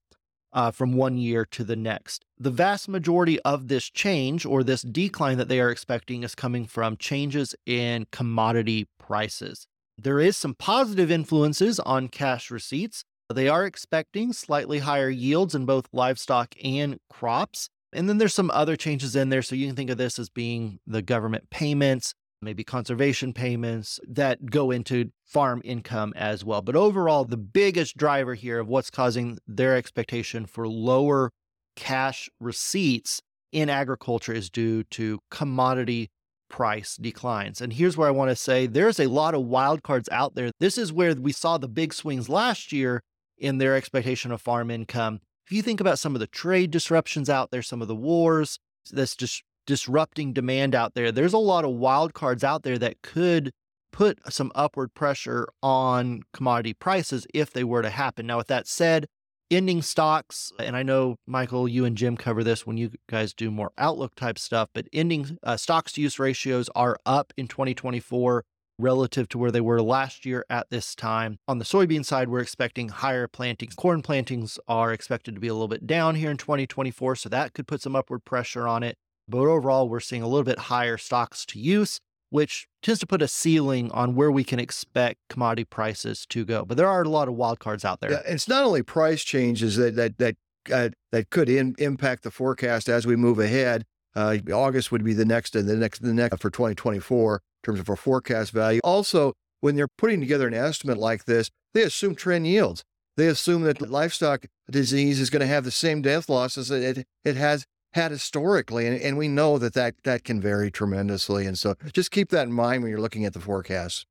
uh, 0.53 0.71
from 0.71 0.95
one 0.95 1.19
year 1.19 1.45
to 1.45 1.65
the 1.65 1.77
next. 1.77 2.25
The 2.39 2.51
vast 2.51 2.89
majority 2.89 3.41
of 3.41 3.69
this 3.69 3.91
change 3.91 4.47
or 4.47 4.63
this 4.63 4.83
decline 4.83 5.39
that 5.39 5.49
they 5.49 5.61
are 5.61 5.71
expecting 5.71 6.23
is 6.23 6.35
coming 6.35 6.67
from 6.67 6.97
changes 6.97 7.55
in 7.67 8.07
commodity 8.11 8.89
prices. 8.99 9.67
There 9.99 10.21
is 10.21 10.37
some 10.37 10.55
positive 10.55 11.11
influences 11.11 11.79
on 11.81 12.09
cash 12.09 12.51
receipts. 12.51 13.05
They 13.33 13.49
are 13.49 13.65
expecting 13.65 14.33
slightly 14.33 14.81
higher 14.81 15.09
yields 15.09 15.55
in 15.55 15.65
both 15.65 15.89
livestock 15.93 16.55
and 16.63 16.99
crops. 17.09 17.69
And 17.93 18.09
then 18.09 18.19
there's 18.19 18.35
some 18.35 18.51
other 18.51 18.77
changes 18.77 19.17
in 19.17 19.31
there. 19.31 19.43
So 19.43 19.55
you 19.55 19.67
can 19.67 19.77
think 19.77 19.91
of 19.91 19.99
this 19.99 20.19
as 20.19 20.29
being 20.29 20.79
the 20.87 21.01
government 21.01 21.49
payments, 21.51 22.13
maybe 22.43 22.65
conservation 22.65 23.33
payments 23.33 23.99
that 24.07 24.47
go 24.51 24.71
into 24.71 25.11
farm 25.25 25.63
income 25.65 26.13
as 26.17 26.45
well. 26.45 26.61
But 26.61 26.77
overall, 26.77 27.25
the 27.25 27.37
biggest 27.39 27.97
driver 27.97 28.35
here 28.35 28.59
of 28.59 28.69
what's 28.69 28.91
causing 28.91 29.39
their 29.47 29.75
expectation 29.75 30.45
for 30.45 30.69
lower 30.69 31.31
cash 31.77 32.29
receipts 32.41 33.23
in 33.53 33.71
agriculture 33.71 34.33
is 34.35 34.51
due 34.51 34.83
to 34.85 35.21
commodity 35.31 36.11
price 36.51 36.97
declines. 36.97 37.61
And 37.61 37.73
here's 37.73 37.97
where 37.97 38.09
I 38.09 38.13
want 38.13 38.31
to 38.31 38.37
say 38.37 38.67
there's 38.67 39.01
a 39.01 39.07
lot 39.07 39.35
of 39.35 39.43
wild 39.45 39.83
cards 39.83 40.09
out 40.13 40.35
there. 40.35 40.51
This 40.61 40.77
is 40.77 40.93
where 40.93 41.15
we 41.15 41.33
saw 41.33 41.57
the 41.57 41.69
big 41.69 41.95
swings 41.95 42.29
last 42.29 42.71
year 42.71 43.01
in 43.45 43.59
their 43.59 43.77
expectation 43.77 44.33
of 44.33 44.41
farm 44.41 44.71
income. 44.71 45.21
If 45.47 45.53
you 45.53 45.61
think 45.61 45.81
about 45.81 45.99
some 45.99 46.15
of 46.15 46.21
the 46.21 46.27
trade 46.27 46.71
disruptions 46.71 47.29
out 47.29 47.51
there, 47.51 47.61
some 47.61 47.83
of 47.83 47.89
the 47.89 47.95
wars 47.95 48.59
that's 48.91 49.15
just 49.15 49.43
disrupting 49.67 50.33
demand 50.33 50.75
out 50.75 50.95
there, 50.95 51.13
there's 51.13 51.35
a 51.35 51.39
lot 51.39 51.65
of 51.65 51.73
wild 51.73 52.15
cards 52.15 52.43
out 52.43 52.63
there 52.63 52.79
that 52.79 53.03
could 53.03 53.53
put 53.93 54.19
some 54.33 54.51
upward 54.55 54.95
pressure 54.95 55.47
on 55.63 56.23
commodity 56.33 56.73
prices 56.73 57.27
if 57.35 57.53
they 57.53 57.65
were 57.65 57.83
to 57.83 57.91
happen. 57.91 58.27
Now, 58.27 58.39
with 58.39 58.49
that 58.49 58.67
said, 58.67 59.07
ending 59.51 59.83
stocks, 59.83 60.51
and 60.59 60.75
I 60.75 60.83
know 60.83 61.17
Michael, 61.27 61.69
you 61.69 61.85
and 61.85 61.97
Jim 61.97 62.17
cover 62.17 62.43
this 62.43 62.67
when 62.67 62.79
you 62.79 62.93
guys 63.09 63.35
do 63.35 63.51
more 63.51 63.73
outlook 63.77 64.15
type 64.15 64.39
stuff, 64.39 64.71
but 64.75 64.89
ending 64.93 65.39
uh, 65.43 65.59
stocks 65.59 65.93
to 65.93 66.01
use 66.01 66.19
ratios 66.19 66.71
are 66.75 66.99
up 67.05 67.35
in 67.37 67.47
2024 67.47 68.43
relative 68.79 69.29
to 69.29 69.39
where 69.39 69.51
they 69.51 69.61
were 69.61 69.81
last 69.81 70.25
year 70.25 70.45
at 70.51 70.71
this 70.71 70.95
time. 70.95 71.39
On 71.47 71.59
the 71.59 71.65
soybean 71.65 72.05
side, 72.05 72.29
we're 72.29 72.41
expecting 72.41 72.89
higher 72.89 73.29
plantings. 73.29 73.75
Corn 73.75 74.03
plantings 74.03 74.59
are 74.69 74.93
expected 74.93 75.35
to 75.35 75.41
be 75.41 75.49
a 75.49 75.53
little 75.53 75.69
bit 75.69 75.87
down 75.87 76.15
here 76.17 76.31
in 76.31 76.37
2024, 76.37 77.17
so 77.17 77.29
that 77.29 77.55
could 77.55 77.67
put 77.67 77.83
some 77.83 77.97
upward 77.97 78.25
pressure 78.25 78.67
on 78.67 78.83
it. 78.83 78.97
But 79.29 79.39
overall, 79.39 79.89
we're 79.89 80.01
seeing 80.01 80.23
a 80.23 80.29
little 80.29 80.45
bit 80.45 80.59
higher 80.59 80.99
stocks 80.99 81.47
to 81.47 81.59
use, 81.59 82.01
which 82.31 82.67
tends 82.83 83.01
to 83.01 83.07
put 83.07 83.23
a 83.23 83.29
ceiling 83.29 83.91
on 83.93 84.15
where 84.15 84.31
we 84.31 84.45
can 84.45 84.59
expect 84.59 85.21
commodity 85.31 85.65
prices 85.65 86.27
to 86.31 86.45
go. 86.45 86.65
But 86.65 86.77
there 86.77 86.89
are 86.89 87.03
a 87.03 87.09
lot 87.09 87.29
of 87.29 87.35
wild 87.35 87.61
cards 87.61 87.85
out 87.85 88.01
there. 88.01 88.13
Yeah, 88.13 88.23
it's 88.27 88.49
not 88.49 88.65
only 88.65 88.83
price 88.83 89.23
changes 89.23 89.77
that 89.77 89.97
that 89.97 90.19
that 90.19 90.37
uh, 90.73 90.89
that 91.13 91.31
could 91.31 91.49
in, 91.49 91.75
impact 91.79 92.23
the 92.23 92.31
forecast 92.31 92.89
as 92.89 93.07
we 93.07 93.17
move 93.17 93.39
ahead. 93.39 93.85
Uh, 94.17 94.39
August 94.53 94.93
would 94.93 95.05
be 95.05 95.15
the 95.15 95.25
next 95.25 95.57
and 95.57 95.69
the 95.69 95.77
next 95.77 96.01
the 96.01 96.15
next 96.15 96.41
for 96.41 96.51
2024 96.51 97.35
in 97.35 97.41
terms 97.67 97.81
of 97.81 97.99
forecast 97.99 98.53
value. 98.53 98.81
Also, 98.85 99.33
when 99.61 99.77
they're 99.77 99.89
putting 99.99 100.21
together 100.21 100.47
an 100.47 100.55
estimate 100.55 100.99
like 100.99 101.25
this, 101.25 101.51
they 101.73 101.83
assume 101.83 102.15
trend 102.15 102.47
yields. 102.47 102.85
They 103.17 103.29
assume 103.29 103.63
that 103.63 103.81
livestock 103.81 104.47
disease 104.71 105.21
is 105.21 105.31
going 105.31 105.41
to 105.41 105.47
have 105.47 105.65
the 105.65 105.71
same 105.71 106.03
death 106.03 106.29
losses 106.29 106.69
that 106.69 106.83
it, 106.83 107.07
it 107.25 107.37
has 107.37 107.65
had 107.93 108.11
historically. 108.11 108.87
And, 108.87 109.01
and 109.01 109.17
we 109.17 109.29
know 109.29 109.57
that, 109.59 109.75
that 109.75 109.95
that 110.05 110.25
can 110.25 110.41
vary 110.41 110.71
tremendously. 110.71 111.47
And 111.47 111.59
so 111.59 111.75
just 111.93 112.11
keep 112.11 112.31
that 112.31 112.47
in 112.47 112.53
mind 112.53 112.83
when 112.83 112.91
you're 112.91 113.01
looking 113.01 113.25
at 113.25 113.33
the 113.33 113.41
forecast. 113.41 114.07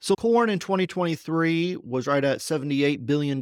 So, 0.00 0.16
corn 0.16 0.50
in 0.50 0.58
2023 0.58 1.76
was 1.84 2.08
right 2.08 2.24
at 2.24 2.38
$78 2.38 3.06
billion 3.06 3.40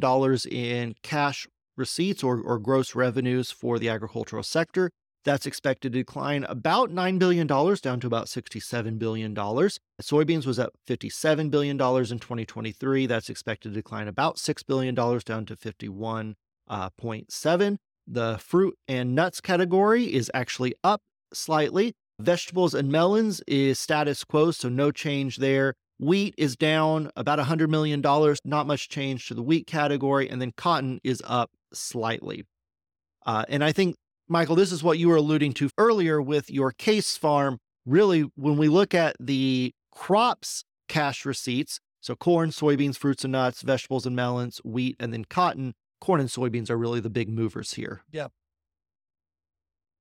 in 0.51 0.93
cash 1.01 1.47
receipts 1.75 2.23
or, 2.23 2.39
or 2.39 2.59
gross 2.59 2.93
revenues 2.93 3.49
for 3.49 3.79
the 3.79 3.89
agricultural 3.89 4.43
sector. 4.43 4.91
That's 5.23 5.45
expected 5.45 5.93
to 5.93 5.99
decline 5.99 6.45
about 6.45 6.89
$9 6.89 7.19
billion 7.19 7.45
down 7.45 7.99
to 7.99 8.07
about 8.07 8.25
$67 8.25 8.97
billion. 8.97 9.35
Soybeans 9.35 10.47
was 10.47 10.57
at 10.57 10.71
$57 10.87 11.51
billion 11.51 11.75
in 11.75 11.77
2023. 11.77 13.05
That's 13.05 13.29
expected 13.29 13.69
to 13.69 13.75
decline 13.75 14.07
about 14.07 14.37
$6 14.37 14.65
billion 14.65 14.95
down 14.95 15.45
to 15.45 15.55
51.7. 15.55 16.35
Uh, 16.67 17.77
the 18.07 18.37
fruit 18.39 18.75
and 18.87 19.13
nuts 19.13 19.41
category 19.41 20.11
is 20.11 20.31
actually 20.33 20.73
up 20.83 21.01
slightly. 21.33 21.93
Vegetables 22.19 22.73
and 22.73 22.91
melons 22.91 23.41
is 23.47 23.79
status 23.79 24.23
quo, 24.23 24.51
so 24.51 24.69
no 24.69 24.91
change 24.91 25.37
there. 25.37 25.75
Wheat 25.99 26.33
is 26.37 26.55
down 26.55 27.11
about 27.15 27.37
$100 27.37 27.69
million, 27.69 28.01
not 28.43 28.65
much 28.65 28.89
change 28.89 29.27
to 29.27 29.35
the 29.35 29.43
wheat 29.43 29.67
category. 29.67 30.27
And 30.27 30.41
then 30.41 30.51
cotton 30.57 30.99
is 31.03 31.21
up 31.27 31.51
slightly. 31.73 32.43
Uh, 33.25 33.45
and 33.47 33.63
I 33.63 33.71
think, 33.71 33.95
Michael, 34.31 34.55
this 34.55 34.71
is 34.71 34.81
what 34.81 34.97
you 34.97 35.09
were 35.09 35.17
alluding 35.17 35.51
to 35.55 35.69
earlier 35.77 36.21
with 36.21 36.49
your 36.49 36.71
case 36.71 37.17
farm. 37.17 37.57
Really, 37.85 38.21
when 38.35 38.55
we 38.55 38.69
look 38.69 38.95
at 38.95 39.17
the 39.19 39.73
crops 39.91 40.63
cash 40.87 41.25
receipts, 41.25 41.81
so 41.99 42.15
corn, 42.15 42.51
soybeans, 42.51 42.97
fruits 42.97 43.25
and 43.25 43.33
nuts, 43.33 43.61
vegetables 43.61 44.05
and 44.05 44.15
melons, 44.15 44.61
wheat, 44.63 44.95
and 45.01 45.11
then 45.11 45.25
cotton, 45.25 45.73
corn 45.99 46.21
and 46.21 46.29
soybeans 46.29 46.69
are 46.69 46.77
really 46.77 47.01
the 47.01 47.09
big 47.09 47.27
movers 47.27 47.73
here. 47.73 48.03
Yeah. 48.09 48.27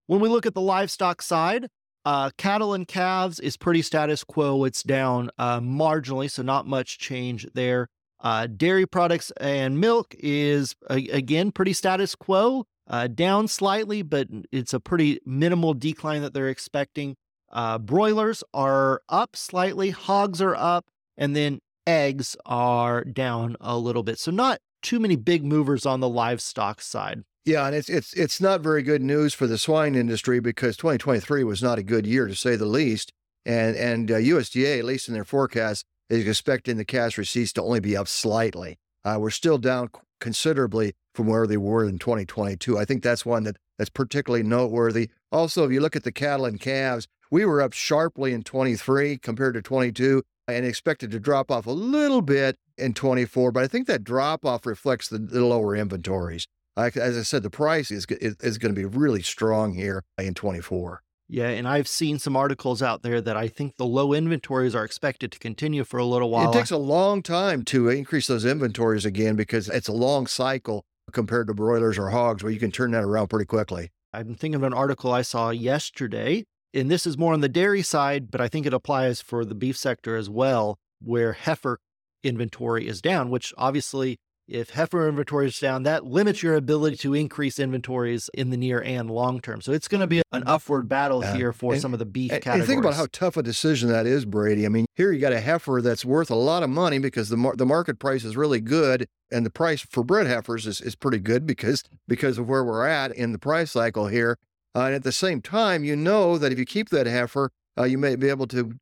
When 0.06 0.20
we 0.20 0.28
look 0.28 0.46
at 0.46 0.54
the 0.54 0.60
livestock 0.60 1.22
side, 1.22 1.66
uh, 2.04 2.30
cattle 2.38 2.72
and 2.72 2.86
calves 2.86 3.40
is 3.40 3.56
pretty 3.56 3.82
status 3.82 4.22
quo. 4.22 4.62
It's 4.62 4.84
down 4.84 5.30
uh, 5.38 5.58
marginally, 5.58 6.30
so 6.30 6.42
not 6.42 6.68
much 6.68 7.00
change 7.00 7.48
there. 7.54 7.88
Uh, 8.20 8.46
dairy 8.46 8.86
products 8.86 9.32
and 9.40 9.80
milk 9.80 10.14
is 10.20 10.76
again 10.88 11.50
pretty 11.50 11.72
status 11.72 12.14
quo, 12.14 12.64
uh, 12.90 13.06
down 13.06 13.46
slightly, 13.46 14.02
but 14.02 14.28
it's 14.50 14.74
a 14.74 14.80
pretty 14.80 15.20
minimal 15.24 15.72
decline 15.72 16.22
that 16.22 16.34
they're 16.34 16.48
expecting. 16.48 17.16
Uh, 17.52 17.78
broilers 17.78 18.42
are 18.52 19.00
up 19.08 19.36
slightly, 19.36 19.90
hogs 19.90 20.42
are 20.42 20.56
up, 20.56 20.86
and 21.16 21.34
then 21.34 21.60
eggs 21.86 22.36
are 22.44 23.04
down 23.04 23.56
a 23.60 23.78
little 23.78 24.02
bit. 24.02 24.18
So 24.18 24.32
not 24.32 24.58
too 24.82 24.98
many 24.98 25.16
big 25.16 25.44
movers 25.44 25.86
on 25.86 26.00
the 26.00 26.08
livestock 26.08 26.80
side. 26.80 27.22
Yeah, 27.44 27.66
and 27.66 27.74
it's 27.74 27.88
it's 27.88 28.12
it's 28.12 28.40
not 28.40 28.60
very 28.60 28.82
good 28.82 29.02
news 29.02 29.32
for 29.34 29.46
the 29.46 29.56
swine 29.56 29.94
industry 29.94 30.40
because 30.40 30.76
2023 30.76 31.44
was 31.44 31.62
not 31.62 31.78
a 31.78 31.82
good 31.82 32.06
year 32.06 32.26
to 32.26 32.34
say 32.34 32.56
the 32.56 32.66
least. 32.66 33.12
And 33.46 33.76
and 33.76 34.10
uh, 34.10 34.16
USDA, 34.16 34.78
at 34.78 34.84
least 34.84 35.08
in 35.08 35.14
their 35.14 35.24
forecast, 35.24 35.84
is 36.10 36.26
expecting 36.26 36.76
the 36.76 36.84
cash 36.84 37.16
receipts 37.16 37.52
to 37.54 37.62
only 37.62 37.80
be 37.80 37.96
up 37.96 38.08
slightly. 38.08 38.78
Uh, 39.04 39.16
we're 39.18 39.30
still 39.30 39.56
down 39.56 39.88
considerably 40.20 40.94
from 41.14 41.26
where 41.26 41.46
they 41.46 41.56
were 41.56 41.84
in 41.84 41.98
2022. 41.98 42.78
I 42.78 42.84
think 42.84 43.02
that's 43.02 43.26
one 43.26 43.44
that 43.44 43.56
that's 43.78 43.90
particularly 43.90 44.42
noteworthy. 44.42 45.10
Also, 45.32 45.64
if 45.64 45.72
you 45.72 45.80
look 45.80 45.96
at 45.96 46.04
the 46.04 46.12
cattle 46.12 46.44
and 46.44 46.60
calves, 46.60 47.08
we 47.30 47.44
were 47.44 47.62
up 47.62 47.72
sharply 47.72 48.32
in 48.32 48.42
23 48.42 49.18
compared 49.18 49.54
to 49.54 49.62
22 49.62 50.22
and 50.46 50.66
expected 50.66 51.10
to 51.12 51.20
drop 51.20 51.50
off 51.50 51.66
a 51.66 51.70
little 51.70 52.22
bit 52.22 52.56
in 52.76 52.92
24. 52.92 53.52
But 53.52 53.62
I 53.64 53.68
think 53.68 53.86
that 53.86 54.04
drop 54.04 54.44
off 54.44 54.66
reflects 54.66 55.08
the, 55.08 55.18
the 55.18 55.44
lower 55.44 55.74
inventories. 55.74 56.46
as 56.76 56.96
I 56.96 57.22
said, 57.22 57.42
the 57.42 57.50
price 57.50 57.90
is, 57.90 58.06
is, 58.10 58.36
is 58.40 58.58
going 58.58 58.74
to 58.74 58.78
be 58.78 58.84
really 58.84 59.22
strong 59.22 59.74
here 59.74 60.02
in 60.18 60.34
24. 60.34 61.02
Yeah, 61.32 61.48
and 61.48 61.68
I've 61.68 61.86
seen 61.86 62.18
some 62.18 62.34
articles 62.34 62.82
out 62.82 63.02
there 63.02 63.20
that 63.20 63.36
I 63.36 63.46
think 63.46 63.76
the 63.76 63.86
low 63.86 64.12
inventories 64.12 64.74
are 64.74 64.84
expected 64.84 65.30
to 65.30 65.38
continue 65.38 65.84
for 65.84 65.98
a 65.98 66.04
little 66.04 66.28
while. 66.28 66.50
It 66.50 66.54
takes 66.54 66.72
a 66.72 66.76
long 66.76 67.22
time 67.22 67.64
to 67.66 67.88
increase 67.88 68.26
those 68.26 68.44
inventories 68.44 69.04
again 69.04 69.36
because 69.36 69.68
it's 69.68 69.86
a 69.86 69.92
long 69.92 70.26
cycle 70.26 70.84
compared 71.12 71.46
to 71.46 71.54
broilers 71.54 71.98
or 71.98 72.10
hogs 72.10 72.42
where 72.42 72.52
you 72.52 72.58
can 72.58 72.72
turn 72.72 72.90
that 72.90 73.04
around 73.04 73.28
pretty 73.28 73.44
quickly. 73.44 73.92
I'm 74.12 74.34
thinking 74.34 74.56
of 74.56 74.64
an 74.64 74.74
article 74.74 75.12
I 75.12 75.22
saw 75.22 75.50
yesterday, 75.50 76.46
and 76.74 76.90
this 76.90 77.06
is 77.06 77.16
more 77.16 77.32
on 77.32 77.42
the 77.42 77.48
dairy 77.48 77.82
side, 77.82 78.32
but 78.32 78.40
I 78.40 78.48
think 78.48 78.66
it 78.66 78.74
applies 78.74 79.20
for 79.20 79.44
the 79.44 79.54
beef 79.54 79.76
sector 79.76 80.16
as 80.16 80.28
well, 80.28 80.80
where 81.00 81.34
heifer 81.34 81.78
inventory 82.24 82.88
is 82.88 83.00
down, 83.00 83.30
which 83.30 83.54
obviously 83.56 84.18
if 84.50 84.70
heifer 84.70 85.08
inventory 85.08 85.46
is 85.46 85.58
down, 85.58 85.84
that 85.84 86.04
limits 86.04 86.42
your 86.42 86.54
ability 86.56 86.96
to 86.98 87.14
increase 87.14 87.58
inventories 87.58 88.28
in 88.34 88.50
the 88.50 88.56
near 88.56 88.82
and 88.82 89.10
long 89.10 89.40
term. 89.40 89.60
So 89.60 89.72
it's 89.72 89.88
going 89.88 90.00
to 90.00 90.06
be 90.06 90.22
an 90.32 90.42
upward 90.46 90.88
battle 90.88 91.22
Yeah. 91.22 91.36
here 91.36 91.52
for 91.52 91.72
And- 91.74 91.80
some 91.82 91.92
of 91.92 91.98
the 91.98 92.04
beef 92.04 92.32
And, 92.32 92.42
categories. 92.42 92.68
and 92.68 92.68
think 92.68 92.80
about 92.84 92.94
how 92.96 93.06
tough 93.12 93.36
a 93.36 93.42
decision 93.42 93.88
that 93.90 94.06
is, 94.06 94.24
Brady. 94.24 94.66
I 94.66 94.68
mean, 94.68 94.86
here 94.96 95.12
you 95.12 95.20
got 95.20 95.32
a 95.32 95.40
heifer 95.40 95.80
that's 95.80 96.04
worth 96.04 96.30
a 96.30 96.34
lot 96.34 96.62
of 96.62 96.70
money 96.70 96.98
because 96.98 97.28
the 97.28 97.36
mar- 97.36 97.56
the 97.56 97.66
market 97.66 97.98
price 97.98 98.24
is 98.24 98.36
really 98.36 98.60
good, 98.60 99.06
and 99.30 99.46
the 99.46 99.50
price 99.50 99.80
for 99.88 100.02
bred 100.04 100.26
heifers 100.26 100.66
is, 100.66 100.80
is 100.80 100.94
pretty 100.96 101.18
good 101.18 101.46
because 101.46 101.84
because 102.08 102.36
of 102.38 102.48
where 102.48 102.64
we're 102.64 102.86
at 102.86 103.12
in 103.12 103.32
the 103.32 103.38
price 103.38 103.70
cycle 103.72 104.08
here. 104.08 104.36
Uh, 104.74 104.82
and 104.82 104.94
at 104.94 105.02
the 105.04 105.12
same 105.12 105.40
time, 105.40 105.84
you 105.84 105.96
know 105.96 106.38
that 106.38 106.52
if 106.52 106.58
you 106.58 106.64
keep 106.64 106.90
that 106.90 107.06
heifer, 107.06 107.50
uh, 107.78 107.84
you 107.84 107.98
may 107.98 108.14
be 108.16 108.28
able 108.28 108.46
to 108.48 108.74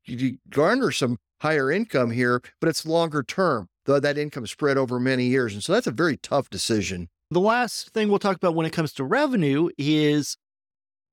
garner 0.51 0.91
some 0.91 1.19
higher 1.41 1.71
income 1.71 2.11
here, 2.11 2.43
but 2.61 2.69
it's 2.69 2.85
longer 2.85 3.23
term. 3.23 3.69
Though 3.88 4.00
that 4.00 4.18
income 4.18 4.47
spread 4.47 4.76
over 4.76 5.00
many 5.00 5.25
years, 5.25 5.54
and 5.54 5.64
so 5.64 5.73
that's 5.73 5.87
a 5.87 5.90
very 5.90 6.18
tough 6.18 6.50
decision. 6.50 7.09
The 7.30 7.40
last 7.40 7.95
thing 7.95 8.11
we'll 8.11 8.18
talk 8.18 8.37
about 8.37 8.54
when 8.54 8.66
it 8.66 8.73
comes 8.75 8.92
to 8.92 9.02
revenue 9.02 9.71
is 9.78 10.37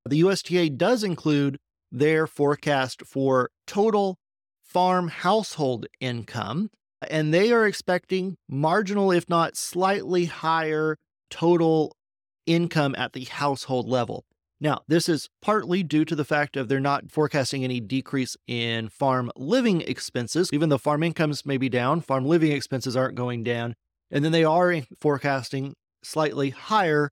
the 0.05 0.19
USDA 0.19 0.75
does 0.75 1.01
include 1.01 1.57
their 1.89 2.27
forecast 2.27 3.03
for 3.05 3.49
total 3.65 4.19
farm 4.61 5.07
household 5.07 5.85
income, 6.01 6.69
and 7.09 7.33
they 7.33 7.53
are 7.53 7.65
expecting 7.65 8.35
marginal, 8.49 9.09
if 9.09 9.29
not 9.29 9.55
slightly 9.55 10.25
higher, 10.25 10.97
total 11.29 11.95
income 12.45 12.93
at 12.97 13.13
the 13.13 13.23
household 13.23 13.87
level. 13.87 14.25
Now, 14.61 14.81
this 14.87 15.09
is 15.09 15.29
partly 15.41 15.83
due 15.83 16.05
to 16.05 16.15
the 16.15 16.23
fact 16.23 16.55
of 16.55 16.67
they're 16.67 16.79
not 16.79 17.11
forecasting 17.11 17.63
any 17.63 17.79
decrease 17.79 18.37
in 18.47 18.87
farm 18.89 19.31
living 19.35 19.81
expenses. 19.81 20.49
Even 20.53 20.69
though 20.69 20.77
farm 20.77 21.03
incomes 21.03 21.45
may 21.45 21.57
be 21.57 21.69
down, 21.69 22.01
farm 22.01 22.25
living 22.25 22.51
expenses 22.51 22.95
aren't 22.95 23.15
going 23.15 23.43
down. 23.43 23.75
And 24.09 24.23
then 24.23 24.31
they 24.31 24.45
are 24.45 24.81
forecasting 24.99 25.75
slightly 26.03 26.51
higher 26.51 27.11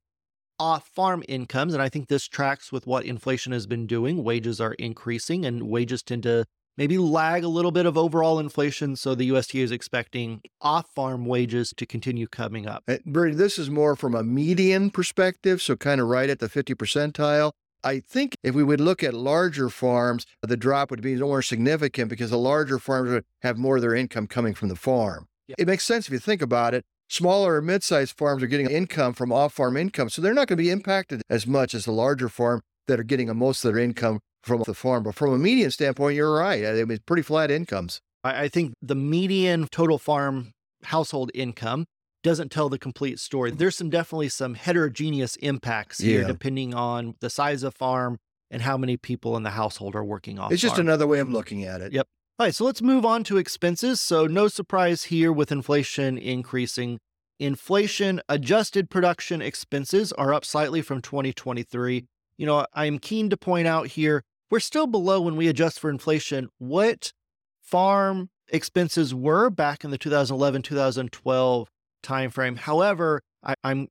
off 0.57 0.87
farm 0.87 1.23
incomes. 1.27 1.73
And 1.73 1.83
I 1.83 1.89
think 1.89 2.07
this 2.07 2.27
tracks 2.27 2.71
with 2.71 2.87
what 2.87 3.05
inflation 3.05 3.51
has 3.51 3.67
been 3.67 3.87
doing. 3.87 4.23
Wages 4.23 4.61
are 4.61 4.73
increasing, 4.73 5.45
and 5.45 5.63
wages 5.63 6.01
tend 6.01 6.23
to 6.23 6.45
maybe 6.77 6.97
lag 6.97 7.43
a 7.43 7.47
little 7.47 7.71
bit 7.71 7.85
of 7.85 7.97
overall 7.97 8.39
inflation. 8.39 8.95
So 8.95 9.15
the 9.15 9.29
USDA 9.29 9.63
is 9.63 9.71
expecting 9.71 10.41
off 10.61 10.87
farm 10.95 11.25
wages 11.25 11.73
to 11.77 11.85
continue 11.85 12.27
coming 12.27 12.67
up. 12.67 12.83
Brady, 13.05 13.35
this 13.35 13.57
is 13.57 13.69
more 13.69 13.95
from 13.95 14.15
a 14.15 14.23
median 14.23 14.89
perspective, 14.89 15.61
so 15.61 15.75
kind 15.75 16.01
of 16.01 16.07
right 16.07 16.29
at 16.29 16.39
the 16.39 16.49
50 16.49 16.75
percentile. 16.75 17.51
I 17.83 17.99
think 17.99 18.35
if 18.43 18.55
we 18.55 18.63
would 18.63 18.79
look 18.79 19.03
at 19.03 19.13
larger 19.13 19.69
farms, 19.69 20.25
the 20.41 20.55
drop 20.55 20.89
would 20.89 21.01
be 21.01 21.15
more 21.15 21.41
significant 21.41 22.09
because 22.09 22.29
the 22.29 22.37
larger 22.37 22.79
farms 22.79 23.11
would 23.11 23.25
have 23.41 23.57
more 23.57 23.75
of 23.75 23.81
their 23.81 23.93
income 23.93 24.25
coming 24.27 24.53
from 24.53 24.69
the 24.69 24.75
farm. 24.75 25.27
Yeah. 25.47 25.55
It 25.57 25.67
makes 25.67 25.83
sense 25.83 26.07
if 26.07 26.13
you 26.13 26.19
think 26.19 26.41
about 26.41 26.73
it. 26.73 26.85
Smaller 27.09 27.55
or 27.55 27.61
mid-sized 27.61 28.17
farms 28.17 28.41
are 28.41 28.47
getting 28.47 28.69
income 28.69 29.13
from 29.13 29.33
off-farm 29.33 29.75
income, 29.75 30.09
so 30.09 30.21
they're 30.21 30.33
not 30.33 30.47
going 30.47 30.57
to 30.57 30.63
be 30.63 30.69
impacted 30.69 31.21
as 31.29 31.45
much 31.45 31.75
as 31.75 31.83
the 31.83 31.91
larger 31.91 32.29
farm 32.29 32.61
that 32.87 32.99
are 32.99 33.03
getting 33.03 33.35
most 33.37 33.63
of 33.63 33.73
their 33.73 33.83
income 33.83 34.19
from 34.43 34.63
the 34.65 34.73
farm. 34.73 35.03
But 35.03 35.15
from 35.15 35.33
a 35.33 35.37
median 35.37 35.71
standpoint, 35.71 36.15
you're 36.15 36.33
right. 36.35 36.63
Uh, 36.63 36.79
I 36.81 36.85
mean, 36.85 36.99
pretty 37.05 37.23
flat 37.23 37.49
incomes. 37.49 37.99
I 38.23 38.43
I 38.43 38.47
think 38.49 38.73
the 38.81 38.95
median 38.95 39.67
total 39.71 39.97
farm 39.97 40.51
household 40.83 41.31
income 41.33 41.85
doesn't 42.23 42.51
tell 42.51 42.69
the 42.69 42.77
complete 42.79 43.19
story. 43.19 43.51
Mm. 43.51 43.57
There's 43.57 43.75
some 43.75 43.89
definitely 43.89 44.29
some 44.29 44.53
heterogeneous 44.53 45.35
impacts 45.37 45.99
here 45.99 46.21
Yeah. 46.21 46.27
depending 46.27 46.73
on 46.73 47.15
the 47.19 47.29
size 47.29 47.63
of 47.63 47.75
farm 47.75 48.17
and 48.49 48.61
how 48.61 48.77
many 48.77 48.95
people 48.97 49.35
in 49.35 49.43
the 49.43 49.49
household 49.51 49.95
are 49.95 50.03
working 50.05 50.39
off. 50.39 50.51
It's 50.51 50.61
just 50.61 50.75
farm. 50.75 50.87
another 50.87 51.07
way 51.07 51.19
of 51.19 51.29
looking 51.29 51.63
at 51.65 51.81
it. 51.81 51.91
Yep. 51.91 52.07
All 52.39 52.45
right, 52.47 52.55
so 52.55 52.65
let's 52.65 52.81
move 52.81 53.05
on 53.05 53.23
to 53.25 53.37
expenses. 53.37 54.01
So, 54.01 54.25
no 54.25 54.47
surprise 54.47 55.03
here 55.05 55.31
with 55.31 55.51
inflation 55.51 56.17
increasing. 56.17 56.99
Inflation 57.39 58.21
adjusted 58.29 58.89
production 58.89 59.41
expenses 59.41 60.13
are 60.13 60.33
up 60.33 60.45
slightly 60.45 60.81
from 60.81 61.01
2023. 61.01 62.05
You 62.37 62.45
know, 62.45 62.65
I'm 62.73 62.99
keen 62.99 63.29
to 63.29 63.37
point 63.37 63.67
out 63.67 63.87
here 63.87 64.23
we're 64.53 64.59
still 64.59 64.85
below 64.85 65.19
when 65.19 65.35
we 65.35 65.47
adjust 65.47 65.79
for 65.79 65.89
inflation 65.89 66.47
what 66.59 67.11
farm 67.59 68.29
expenses 68.49 69.11
were 69.11 69.49
back 69.49 69.83
in 69.83 69.89
the 69.89 69.97
2011 69.97 70.61
2012 70.61 71.67
timeframe. 72.03 72.55
However, 72.55 73.23
I, 73.43 73.55
I'm 73.63 73.87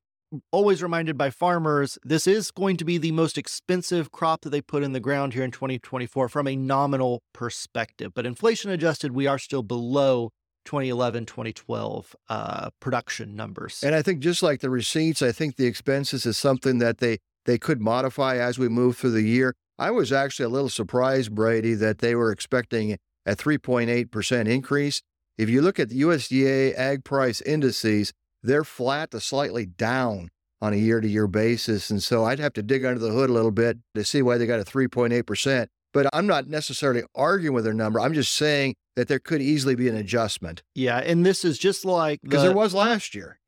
always 0.52 0.80
reminded 0.80 1.18
by 1.18 1.30
farmers 1.30 1.98
this 2.04 2.28
is 2.28 2.52
going 2.52 2.76
to 2.76 2.84
be 2.84 2.96
the 2.96 3.10
most 3.10 3.36
expensive 3.36 4.12
crop 4.12 4.42
that 4.42 4.50
they 4.50 4.60
put 4.60 4.84
in 4.84 4.92
the 4.92 5.00
ground 5.00 5.34
here 5.34 5.42
in 5.42 5.50
2024 5.50 6.28
from 6.28 6.46
a 6.46 6.54
nominal 6.54 7.24
perspective. 7.32 8.12
But 8.14 8.24
inflation 8.24 8.70
adjusted, 8.70 9.10
we 9.10 9.26
are 9.26 9.40
still 9.40 9.64
below 9.64 10.30
2011 10.64 11.26
2012 11.26 12.14
uh, 12.28 12.70
production 12.78 13.34
numbers. 13.34 13.82
And 13.82 13.96
I 13.96 14.02
think 14.02 14.20
just 14.20 14.44
like 14.44 14.60
the 14.60 14.70
receipts, 14.70 15.22
I 15.22 15.32
think 15.32 15.56
the 15.56 15.66
expenses 15.66 16.24
is 16.24 16.38
something 16.38 16.78
that 16.78 16.98
they 16.98 17.18
they 17.46 17.58
could 17.58 17.80
modify 17.80 18.36
as 18.36 18.60
we 18.60 18.68
move 18.68 18.96
through 18.96 19.10
the 19.10 19.22
year. 19.22 19.56
I 19.78 19.90
was 19.90 20.12
actually 20.12 20.46
a 20.46 20.50
little 20.50 20.68
surprised, 20.68 21.34
Brady, 21.34 21.74
that 21.74 21.98
they 21.98 22.14
were 22.14 22.30
expecting 22.30 22.98
a 23.26 23.34
3.8% 23.36 24.48
increase. 24.48 25.02
If 25.38 25.48
you 25.48 25.62
look 25.62 25.80
at 25.80 25.88
the 25.88 26.00
USDA 26.02 26.74
ag 26.76 27.04
price 27.04 27.40
indices, 27.40 28.12
they're 28.42 28.64
flat 28.64 29.10
to 29.12 29.20
slightly 29.20 29.66
down 29.66 30.28
on 30.60 30.72
a 30.72 30.76
year 30.76 31.00
to 31.00 31.08
year 31.08 31.26
basis. 31.26 31.90
And 31.90 32.02
so 32.02 32.24
I'd 32.24 32.38
have 32.38 32.52
to 32.54 32.62
dig 32.62 32.84
under 32.84 33.00
the 33.00 33.10
hood 33.10 33.30
a 33.30 33.32
little 33.32 33.50
bit 33.50 33.78
to 33.94 34.04
see 34.04 34.22
why 34.22 34.38
they 34.38 34.46
got 34.46 34.60
a 34.60 34.64
3.8%. 34.64 35.66
But 35.92 36.06
I'm 36.12 36.26
not 36.26 36.48
necessarily 36.48 37.02
arguing 37.14 37.54
with 37.54 37.64
their 37.64 37.74
number. 37.74 38.00
I'm 38.00 38.14
just 38.14 38.34
saying 38.34 38.74
that 38.96 39.08
there 39.08 39.18
could 39.18 39.42
easily 39.42 39.74
be 39.74 39.88
an 39.88 39.96
adjustment 39.96 40.62
yeah, 40.74 40.98
and 40.98 41.24
this 41.24 41.44
is 41.44 41.58
just 41.58 41.84
like 41.84 42.20
because 42.22 42.42
the- 42.42 42.48
there 42.48 42.56
was 42.56 42.74
last 42.74 43.14
year. 43.14 43.38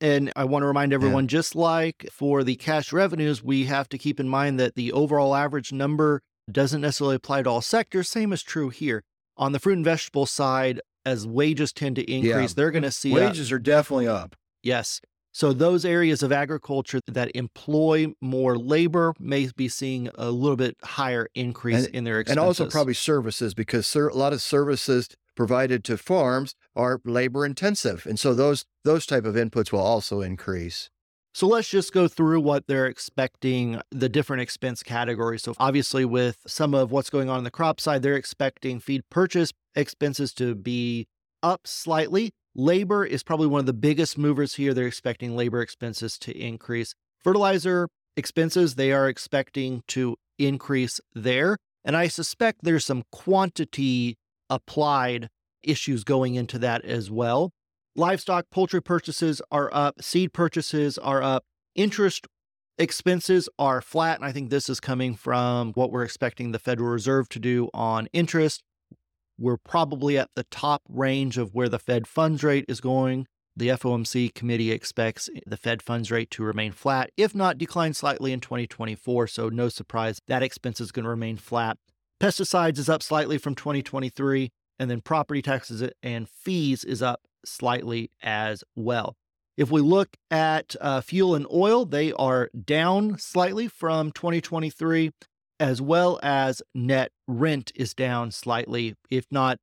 And 0.00 0.32
I 0.34 0.44
want 0.44 0.62
to 0.62 0.66
remind 0.66 0.92
everyone 0.92 1.28
just 1.28 1.54
like 1.54 2.06
for 2.10 2.42
the 2.42 2.56
cash 2.56 2.92
revenues, 2.92 3.42
we 3.42 3.66
have 3.66 3.88
to 3.90 3.98
keep 3.98 4.18
in 4.18 4.28
mind 4.28 4.58
that 4.58 4.74
the 4.74 4.92
overall 4.92 5.34
average 5.34 5.72
number 5.72 6.22
doesn't 6.50 6.80
necessarily 6.80 7.16
apply 7.16 7.42
to 7.42 7.50
all 7.50 7.60
sectors. 7.60 8.08
Same 8.08 8.32
is 8.32 8.42
true 8.42 8.70
here. 8.70 9.02
On 9.36 9.52
the 9.52 9.58
fruit 9.58 9.76
and 9.76 9.84
vegetable 9.84 10.26
side, 10.26 10.80
as 11.04 11.26
wages 11.26 11.72
tend 11.72 11.96
to 11.96 12.10
increase, 12.10 12.54
they're 12.54 12.70
going 12.70 12.82
to 12.82 12.90
see 12.90 13.12
Wages 13.12 13.52
are 13.52 13.58
definitely 13.58 14.08
up. 14.08 14.36
yes. 14.62 15.00
So 15.32 15.52
those 15.52 15.84
areas 15.84 16.22
of 16.22 16.32
agriculture 16.32 17.00
that 17.06 17.30
employ 17.34 18.08
more 18.20 18.58
labor 18.58 19.14
may 19.18 19.48
be 19.56 19.68
seeing 19.68 20.08
a 20.16 20.30
little 20.30 20.56
bit 20.56 20.76
higher 20.82 21.28
increase 21.34 21.86
in 21.86 22.04
their 22.04 22.20
expenses. 22.20 22.38
and 22.38 22.46
also 22.46 22.68
probably 22.68 22.94
services 22.94 23.54
because 23.54 23.86
ser- 23.86 24.08
a 24.08 24.14
lot 24.14 24.32
of 24.32 24.42
services 24.42 25.08
provided 25.36 25.84
to 25.84 25.96
farms 25.96 26.54
are 26.74 27.00
labor 27.04 27.46
intensive 27.46 28.04
and 28.06 28.18
so 28.18 28.34
those 28.34 28.64
those 28.84 29.06
type 29.06 29.24
of 29.24 29.36
inputs 29.36 29.72
will 29.72 29.78
also 29.80 30.20
increase 30.20 30.90
So 31.32 31.46
let's 31.46 31.68
just 31.68 31.92
go 31.92 32.08
through 32.08 32.40
what 32.40 32.66
they're 32.66 32.86
expecting 32.86 33.80
the 33.92 34.08
different 34.08 34.42
expense 34.42 34.82
categories. 34.82 35.42
So 35.44 35.54
obviously 35.58 36.04
with 36.04 36.38
some 36.46 36.74
of 36.74 36.90
what's 36.90 37.08
going 37.08 37.30
on 37.30 37.38
in 37.38 37.44
the 37.44 37.52
crop 37.52 37.78
side, 37.80 38.02
they're 38.02 38.16
expecting 38.16 38.80
feed 38.80 39.02
purchase 39.10 39.52
expenses 39.76 40.34
to 40.34 40.56
be 40.56 41.06
up 41.42 41.68
slightly. 41.68 42.32
Labor 42.54 43.04
is 43.04 43.22
probably 43.22 43.46
one 43.46 43.60
of 43.60 43.66
the 43.66 43.72
biggest 43.72 44.18
movers 44.18 44.54
here. 44.54 44.74
They're 44.74 44.86
expecting 44.86 45.36
labor 45.36 45.60
expenses 45.60 46.18
to 46.18 46.36
increase. 46.36 46.94
Fertilizer 47.22 47.88
expenses, 48.16 48.74
they 48.74 48.92
are 48.92 49.08
expecting 49.08 49.82
to 49.88 50.16
increase 50.38 51.00
there. 51.14 51.58
And 51.84 51.96
I 51.96 52.08
suspect 52.08 52.60
there's 52.62 52.84
some 52.84 53.04
quantity 53.12 54.16
applied 54.48 55.28
issues 55.62 56.04
going 56.04 56.34
into 56.34 56.58
that 56.58 56.84
as 56.84 57.10
well. 57.10 57.52
Livestock, 57.96 58.46
poultry 58.50 58.82
purchases 58.82 59.40
are 59.50 59.70
up, 59.72 60.02
seed 60.02 60.32
purchases 60.32 60.98
are 60.98 61.22
up, 61.22 61.44
interest 61.74 62.26
expenses 62.78 63.48
are 63.58 63.80
flat. 63.80 64.16
And 64.16 64.24
I 64.24 64.32
think 64.32 64.50
this 64.50 64.68
is 64.68 64.80
coming 64.80 65.14
from 65.14 65.72
what 65.72 65.92
we're 65.92 66.04
expecting 66.04 66.52
the 66.52 66.58
Federal 66.58 66.88
Reserve 66.90 67.28
to 67.30 67.38
do 67.38 67.68
on 67.74 68.08
interest. 68.12 68.62
We're 69.40 69.56
probably 69.56 70.18
at 70.18 70.28
the 70.36 70.44
top 70.44 70.82
range 70.86 71.38
of 71.38 71.54
where 71.54 71.70
the 71.70 71.78
Fed 71.78 72.06
funds 72.06 72.44
rate 72.44 72.66
is 72.68 72.82
going. 72.82 73.26
The 73.56 73.68
FOMC 73.68 74.34
committee 74.34 74.70
expects 74.70 75.30
the 75.46 75.56
Fed 75.56 75.80
funds 75.80 76.10
rate 76.10 76.30
to 76.32 76.42
remain 76.42 76.72
flat, 76.72 77.10
if 77.16 77.34
not 77.34 77.56
decline 77.56 77.94
slightly 77.94 78.32
in 78.32 78.40
2024. 78.40 79.26
So, 79.28 79.48
no 79.48 79.70
surprise, 79.70 80.20
that 80.28 80.42
expense 80.42 80.78
is 80.78 80.92
going 80.92 81.04
to 81.04 81.10
remain 81.10 81.38
flat. 81.38 81.78
Pesticides 82.20 82.78
is 82.78 82.90
up 82.90 83.02
slightly 83.02 83.38
from 83.38 83.54
2023, 83.54 84.50
and 84.78 84.90
then 84.90 85.00
property 85.00 85.40
taxes 85.40 85.82
and 86.02 86.28
fees 86.28 86.84
is 86.84 87.00
up 87.00 87.22
slightly 87.42 88.10
as 88.22 88.62
well. 88.76 89.16
If 89.56 89.70
we 89.70 89.80
look 89.80 90.16
at 90.30 90.76
uh, 90.82 91.00
fuel 91.00 91.34
and 91.34 91.46
oil, 91.50 91.86
they 91.86 92.12
are 92.12 92.50
down 92.64 93.18
slightly 93.18 93.68
from 93.68 94.12
2023, 94.12 95.12
as 95.60 95.80
well 95.80 96.18
as 96.22 96.62
net 96.74 97.12
rent 97.28 97.70
is 97.76 97.94
down 97.94 98.32
slightly, 98.32 98.96
if 99.10 99.26
not 99.30 99.58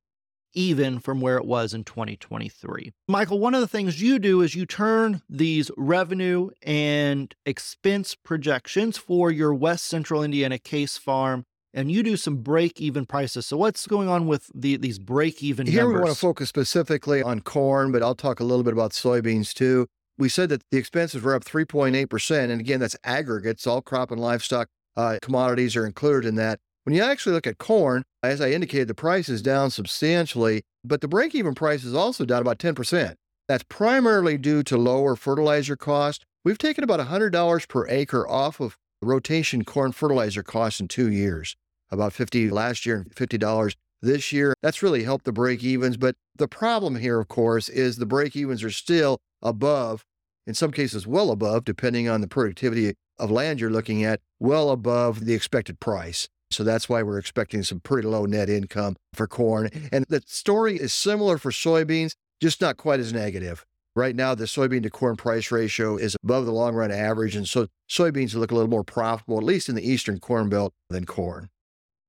even 0.54 0.98
from 0.98 1.20
where 1.20 1.36
it 1.36 1.44
was 1.44 1.74
in 1.74 1.84
2023. 1.84 2.92
Michael, 3.06 3.38
one 3.38 3.54
of 3.54 3.60
the 3.60 3.68
things 3.68 4.00
you 4.00 4.18
do 4.18 4.40
is 4.40 4.54
you 4.54 4.64
turn 4.64 5.20
these 5.28 5.70
revenue 5.76 6.48
and 6.62 7.34
expense 7.44 8.14
projections 8.14 8.96
for 8.96 9.30
your 9.30 9.52
West 9.52 9.84
Central 9.84 10.22
Indiana 10.22 10.58
case 10.58 10.96
farm 10.96 11.44
and 11.74 11.92
you 11.92 12.02
do 12.02 12.16
some 12.16 12.36
break 12.36 12.80
even 12.80 13.04
prices. 13.04 13.44
So 13.46 13.58
what's 13.58 13.86
going 13.86 14.08
on 14.08 14.26
with 14.26 14.50
the, 14.54 14.78
these 14.78 14.98
break 14.98 15.42
even 15.42 15.66
Here 15.66 15.82
numbers? 15.82 15.98
we 15.98 16.04
want 16.04 16.14
to 16.14 16.20
focus 16.20 16.48
specifically 16.48 17.22
on 17.22 17.40
corn, 17.40 17.92
but 17.92 18.02
I'll 18.02 18.14
talk 18.14 18.40
a 18.40 18.44
little 18.44 18.64
bit 18.64 18.72
about 18.72 18.92
soybeans 18.92 19.52
too. 19.52 19.86
We 20.16 20.28
said 20.28 20.48
that 20.48 20.62
the 20.70 20.78
expenses 20.78 21.22
were 21.22 21.34
up 21.34 21.44
3.8%. 21.44 22.50
And 22.50 22.60
again, 22.60 22.80
that's 22.80 22.96
aggregates, 23.04 23.66
all 23.66 23.82
crop 23.82 24.10
and 24.10 24.20
livestock 24.20 24.68
uh, 24.98 25.16
commodities 25.22 25.76
are 25.76 25.86
included 25.86 26.26
in 26.26 26.34
that. 26.34 26.58
When 26.82 26.94
you 26.94 27.02
actually 27.02 27.32
look 27.32 27.46
at 27.46 27.58
corn, 27.58 28.02
as 28.22 28.40
I 28.40 28.50
indicated, 28.50 28.88
the 28.88 28.94
price 28.94 29.28
is 29.28 29.40
down 29.40 29.70
substantially, 29.70 30.62
but 30.84 31.00
the 31.00 31.08
break 31.08 31.34
even 31.34 31.54
price 31.54 31.84
is 31.84 31.94
also 31.94 32.24
down 32.24 32.42
about 32.42 32.58
10%. 32.58 33.14
That's 33.46 33.64
primarily 33.68 34.36
due 34.36 34.62
to 34.64 34.76
lower 34.76 35.14
fertilizer 35.14 35.76
cost. 35.76 36.24
We've 36.44 36.58
taken 36.58 36.82
about 36.82 37.00
$100 37.00 37.68
per 37.68 37.86
acre 37.88 38.28
off 38.28 38.60
of 38.60 38.76
rotation 39.00 39.64
corn 39.64 39.92
fertilizer 39.92 40.42
costs 40.42 40.80
in 40.80 40.88
two 40.88 41.10
years, 41.10 41.54
about 41.90 42.12
50 42.12 42.50
last 42.50 42.84
year 42.84 42.96
and 42.96 43.14
$50 43.14 43.74
this 44.02 44.32
year. 44.32 44.54
That's 44.62 44.82
really 44.82 45.04
helped 45.04 45.26
the 45.26 45.32
break 45.32 45.62
evens. 45.62 45.96
But 45.96 46.16
the 46.36 46.48
problem 46.48 46.96
here, 46.96 47.20
of 47.20 47.28
course, 47.28 47.68
is 47.68 47.96
the 47.96 48.06
break 48.06 48.34
evens 48.34 48.64
are 48.64 48.70
still 48.70 49.18
above, 49.42 50.04
in 50.46 50.54
some 50.54 50.72
cases, 50.72 51.06
well 51.06 51.30
above, 51.30 51.64
depending 51.64 52.08
on 52.08 52.20
the 52.20 52.28
productivity 52.28 52.94
of 53.18 53.30
land 53.30 53.60
you're 53.60 53.70
looking 53.70 54.04
at, 54.04 54.20
well 54.38 54.70
above 54.70 55.24
the 55.24 55.34
expected 55.34 55.80
price. 55.80 56.28
So 56.50 56.64
that's 56.64 56.88
why 56.88 57.02
we're 57.02 57.18
expecting 57.18 57.62
some 57.62 57.80
pretty 57.80 58.08
low 58.08 58.24
net 58.24 58.48
income 58.48 58.96
for 59.12 59.26
corn. 59.26 59.68
And 59.92 60.04
the 60.08 60.22
story 60.26 60.76
is 60.76 60.92
similar 60.92 61.38
for 61.38 61.50
soybeans, 61.50 62.12
just 62.40 62.60
not 62.60 62.76
quite 62.76 63.00
as 63.00 63.12
negative. 63.12 63.66
Right 63.94 64.14
now, 64.14 64.34
the 64.34 64.44
soybean 64.44 64.82
to 64.84 64.90
corn 64.90 65.16
price 65.16 65.50
ratio 65.50 65.96
is 65.96 66.16
above 66.22 66.46
the 66.46 66.52
long 66.52 66.74
run 66.74 66.92
average. 66.92 67.34
And 67.34 67.48
so 67.48 67.66
soybeans 67.90 68.34
look 68.34 68.50
a 68.50 68.54
little 68.54 68.70
more 68.70 68.84
profitable, 68.84 69.38
at 69.38 69.44
least 69.44 69.68
in 69.68 69.74
the 69.74 69.88
eastern 69.88 70.20
corn 70.20 70.48
belt, 70.48 70.72
than 70.88 71.04
corn. 71.04 71.50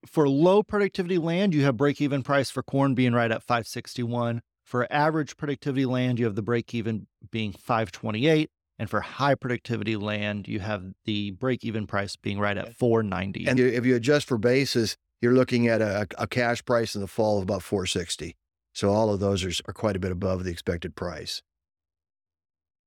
For 0.06 0.30
low 0.30 0.64
productivity 0.64 1.18
land, 1.18 1.54
you 1.54 1.64
have 1.64 1.76
break 1.76 2.00
even 2.00 2.24
price 2.24 2.50
for 2.50 2.64
corn 2.64 2.94
being 2.94 3.14
right 3.14 3.32
at 3.32 3.44
561. 3.44 4.42
For 4.64 4.88
average 4.92 5.36
productivity 5.36 5.86
land, 5.86 6.20
you 6.20 6.26
have 6.26 6.36
the 6.36 6.42
break 6.42 6.74
even 6.76 7.08
being 7.32 7.52
528. 7.52 8.50
And 8.80 8.90
for 8.90 9.02
high 9.02 9.36
productivity 9.36 9.98
land, 9.98 10.48
you 10.48 10.62
have 10.62 10.84
the 11.04 11.32
break 11.32 11.66
even 11.66 11.86
price 11.86 12.16
being 12.16 12.40
right 12.40 12.58
at 12.58 12.74
490. 12.76 13.46
And 13.46 13.60
if 13.60 13.86
you 13.86 13.96
adjust 13.96 14.28
for 14.28 14.38
basis, 14.38 14.96
you're 15.22 15.34
looking 15.34 15.68
at 15.68 15.82
a, 15.82 16.08
a 16.18 16.28
cash 16.28 16.64
price 16.64 16.96
in 16.96 17.02
the 17.02 17.08
fall 17.08 17.38
of 17.38 17.44
about 17.44 17.62
460. 17.62 18.38
So 18.74 18.90
all 18.90 19.14
of 19.14 19.20
those 19.20 19.44
are, 19.44 19.52
are 19.68 19.74
quite 19.74 19.98
a 19.98 20.00
bit 20.00 20.12
above 20.12 20.46
the 20.46 20.52
expected 20.52 20.96
price. 20.96 21.42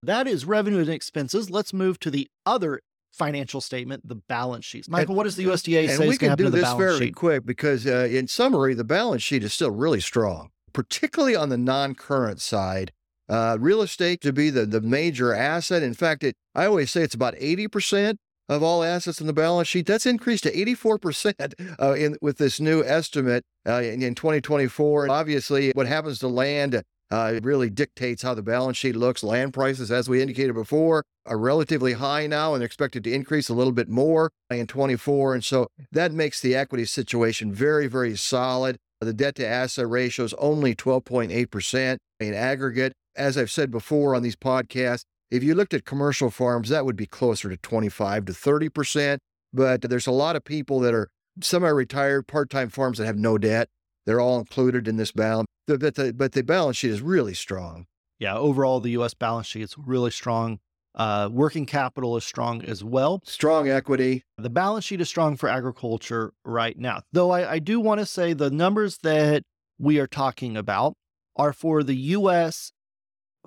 That 0.03 0.27
is 0.27 0.45
revenue 0.45 0.81
and 0.81 0.89
expenses. 0.89 1.51
Let's 1.51 1.73
move 1.73 2.01
to 2.01 2.11
the 2.11 2.29
other 2.47 2.81
financial 3.13 3.61
statement, 3.61 4.09
the 4.09 4.15
balance 4.17 4.65
sheet. 4.65 4.89
Michael, 4.89 5.13
and, 5.13 5.17
what 5.17 5.25
does 5.25 5.37
the 5.37 5.45
USDA 5.45 5.89
and 5.89 5.99
say 5.99 6.09
we 6.09 6.17
can 6.17 6.37
do 6.37 6.49
this 6.49 6.73
very 6.75 6.99
sheet? 6.99 7.15
quick 7.15 7.45
because, 7.45 7.87
uh, 7.87 8.09
in 8.11 8.27
summary, 8.27 8.75
the 8.75 8.85
balance 8.85 9.23
sheet 9.23 9.45
is 9.45 9.53
still 9.53 9.71
really 9.71 10.01
strong, 10.01 10.51
particularly 10.73 11.37
on 11.37 11.51
the 11.51 11.59
non-current 11.59 12.41
side. 12.41 12.93
Uh, 13.29 13.57
real 13.61 13.83
estate 13.83 14.21
to 14.21 14.33
be 14.33 14.51
the, 14.51 14.67
the 14.67 14.81
major 14.81 15.33
asset. 15.33 15.83
In 15.83 15.95
fact, 15.95 16.25
it, 16.25 16.35
I 16.55 16.67
always 16.67 16.91
say 16.91 17.03
it's 17.03 17.15
about 17.15 17.35
80% 17.37 18.17
of 18.49 18.63
all 18.63 18.83
assets 18.83 19.21
in 19.21 19.27
the 19.27 19.33
balance 19.33 19.69
sheet. 19.69 19.87
That's 19.87 20.07
increased 20.07 20.45
to 20.45 20.53
84% 20.53 21.55
uh, 21.81 21.93
in, 21.93 22.17
with 22.21 22.39
this 22.39 22.61
new 22.61 22.85
estimate 22.85 23.45
uh, 23.67 23.81
in, 23.81 24.03
in 24.03 24.15
2024. 24.15 25.05
And 25.05 25.13
obviously, 25.13 25.71
what 25.75 25.87
happens 25.87 26.19
to 26.21 26.29
land 26.29 26.83
uh, 27.11 27.41
really 27.43 27.69
dictates 27.69 28.23
how 28.23 28.33
the 28.35 28.43
balance 28.43 28.77
sheet 28.77 28.97
looks. 28.97 29.23
Land 29.23 29.53
prices, 29.53 29.93
as 29.93 30.09
we 30.09 30.23
indicated 30.23 30.55
before, 30.55 31.05
are 31.27 31.39
relatively 31.39 31.93
high 31.93 32.27
now 32.27 32.55
and 32.55 32.65
expected 32.65 33.05
to 33.05 33.13
increase 33.13 33.49
a 33.49 33.55
little 33.55 33.73
bit 33.73 33.89
more 33.89 34.31
in 34.51 34.67
24. 34.67 35.35
And 35.35 35.45
so 35.45 35.69
that 35.93 36.13
makes 36.13 36.41
the 36.41 36.55
equity 36.55 36.87
situation 36.87 37.53
very, 37.53 37.87
very 37.87 38.17
solid. 38.17 38.79
The 39.01 39.13
debt 39.13 39.35
to 39.37 39.47
asset 39.47 39.89
ratio 39.89 40.25
is 40.25 40.35
only 40.35 40.75
12.8% 40.75 41.99
in 42.21 42.35
aggregate. 42.35 42.93
As 43.15 43.37
I've 43.37 43.51
said 43.51 43.71
before 43.71 44.15
on 44.15 44.23
these 44.23 44.37
podcasts, 44.37 45.05
if 45.31 45.43
you 45.43 45.55
looked 45.55 45.75
at 45.75 45.85
commercial 45.85 46.31
farms, 46.31 46.69
that 46.69 46.85
would 46.85 46.97
be 46.97 47.07
closer 47.07 47.49
to 47.49 47.57
25 47.57 48.27
to 48.27 48.33
30%. 48.33 49.19
But 49.53 49.83
there's 49.83 50.07
a 50.07 50.13
lot 50.13 50.37
of 50.37 50.45
people 50.45 50.81
that 50.81 50.95
are 50.95 51.09
semi 51.41 51.69
retired, 51.69 52.27
part 52.27 52.51
time 52.51 52.69
farms 52.69 52.99
that 52.99 53.07
have 53.07 53.19
no 53.19 53.39
debt. 53.39 53.69
They're 54.07 54.21
all 54.21 54.39
included 54.39 54.89
in 54.89 54.97
this 54.97 55.13
balance. 55.13 55.47
But 55.67 55.95
the, 55.95 56.13
but 56.17 56.33
the 56.33 56.43
balance 56.43 56.77
sheet 56.77 56.91
is 56.91 57.01
really 57.01 57.35
strong. 57.35 57.87
Yeah, 58.19 58.37
overall, 58.37 58.81
the 58.81 58.91
U.S. 58.91 59.15
balance 59.15 59.47
sheet 59.47 59.63
is 59.63 59.75
really 59.79 60.11
strong. 60.11 60.59
Uh, 60.95 61.29
working 61.33 61.65
capital 61.65 62.17
is 62.17 62.25
strong 62.25 62.63
as 62.63 62.85
well. 62.85 63.23
Strong 63.25 63.69
equity. 63.69 64.25
The 64.37 64.51
balance 64.51 64.85
sheet 64.85 65.01
is 65.01 65.09
strong 65.09 65.37
for 65.37 65.49
agriculture 65.49 66.33
right 66.45 66.79
now. 66.79 67.03
Though 67.13 67.31
I, 67.31 67.53
I 67.53 67.59
do 67.59 67.81
want 67.81 68.01
to 68.01 68.07
say 68.07 68.33
the 68.33 68.51
numbers 68.51 68.99
that 68.99 69.43
we 69.79 69.99
are 69.99 70.07
talking 70.07 70.57
about 70.57 70.95
are 71.37 71.53
for 71.53 71.83
the 71.83 71.97
U.S. 71.97 72.73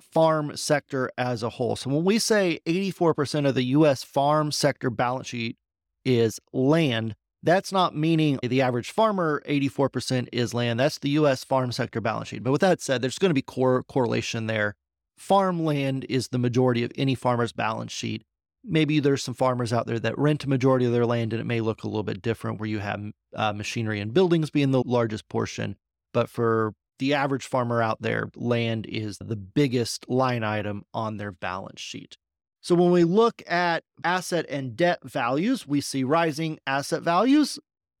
farm 0.00 0.56
sector 0.56 1.10
as 1.16 1.42
a 1.42 1.50
whole. 1.50 1.76
So 1.76 1.90
when 1.90 2.04
we 2.04 2.18
say 2.18 2.60
84% 2.66 3.48
of 3.48 3.54
the 3.54 3.64
U.S. 3.64 4.02
farm 4.02 4.52
sector 4.52 4.90
balance 4.90 5.28
sheet 5.28 5.56
is 6.04 6.40
land, 6.52 7.14
that's 7.42 7.70
not 7.70 7.96
meaning 7.96 8.38
the 8.42 8.60
average 8.60 8.90
farmer 8.90 9.42
84% 9.48 10.28
is 10.32 10.52
land. 10.52 10.80
That's 10.80 10.98
the 10.98 11.10
US 11.10 11.44
farm 11.44 11.70
sector 11.70 12.00
balance 12.00 12.28
sheet. 12.28 12.42
But 12.42 12.50
with 12.50 12.60
that 12.60 12.80
said, 12.80 13.00
there's 13.00 13.18
going 13.18 13.30
to 13.30 13.34
be 13.34 13.42
core 13.42 13.84
correlation 13.84 14.46
there. 14.48 14.74
Farmland 15.16 16.04
is 16.08 16.28
the 16.28 16.38
majority 16.38 16.82
of 16.82 16.92
any 16.96 17.14
farmer's 17.14 17.52
balance 17.52 17.92
sheet. 17.92 18.22
Maybe 18.64 18.98
there's 18.98 19.22
some 19.22 19.34
farmers 19.34 19.72
out 19.72 19.86
there 19.86 20.00
that 20.00 20.18
rent 20.18 20.42
a 20.44 20.48
majority 20.48 20.86
of 20.86 20.92
their 20.92 21.06
land 21.06 21.32
and 21.32 21.40
it 21.40 21.46
may 21.46 21.60
look 21.60 21.84
a 21.84 21.86
little 21.86 22.02
bit 22.02 22.20
different 22.20 22.58
where 22.58 22.68
you 22.68 22.80
have 22.80 23.12
uh, 23.34 23.52
machinery 23.52 24.00
and 24.00 24.12
buildings 24.12 24.50
being 24.50 24.72
the 24.72 24.82
largest 24.84 25.28
portion. 25.28 25.76
But 26.12 26.28
for 26.28 26.72
the 26.98 27.14
average 27.14 27.46
farmer 27.46 27.82
out 27.82 28.00
there, 28.00 28.30
land 28.34 28.86
is 28.86 29.18
the 29.18 29.36
biggest 29.36 30.08
line 30.08 30.44
item 30.44 30.84
on 30.94 31.16
their 31.16 31.32
balance 31.32 31.80
sheet. 31.80 32.16
So 32.60 32.74
when 32.74 32.90
we 32.90 33.04
look 33.04 33.42
at 33.46 33.84
asset 34.02 34.46
and 34.48 34.76
debt 34.76 34.98
values, 35.04 35.66
we 35.66 35.80
see 35.80 36.02
rising 36.02 36.58
asset 36.66 37.02
values. 37.02 37.58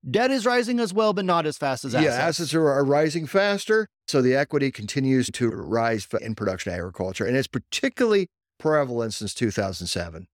Debt 0.08 0.30
is 0.30 0.44
rising 0.44 0.80
as 0.80 0.92
well, 0.92 1.12
but 1.12 1.24
not 1.24 1.46
as 1.46 1.56
fast 1.56 1.84
as 1.84 1.94
assets. 1.94 2.16
Yeah, 2.16 2.26
assets 2.26 2.54
are, 2.54 2.68
are 2.68 2.84
rising 2.84 3.26
faster. 3.26 3.88
So 4.08 4.22
the 4.22 4.34
equity 4.34 4.70
continues 4.70 5.30
to 5.34 5.50
rise 5.50 6.06
in 6.20 6.34
production 6.34 6.72
agriculture. 6.72 7.24
And 7.24 7.36
it's 7.36 7.48
particularly 7.48 8.28
prevalent 8.58 9.14
since 9.14 9.34
2007. 9.34 10.28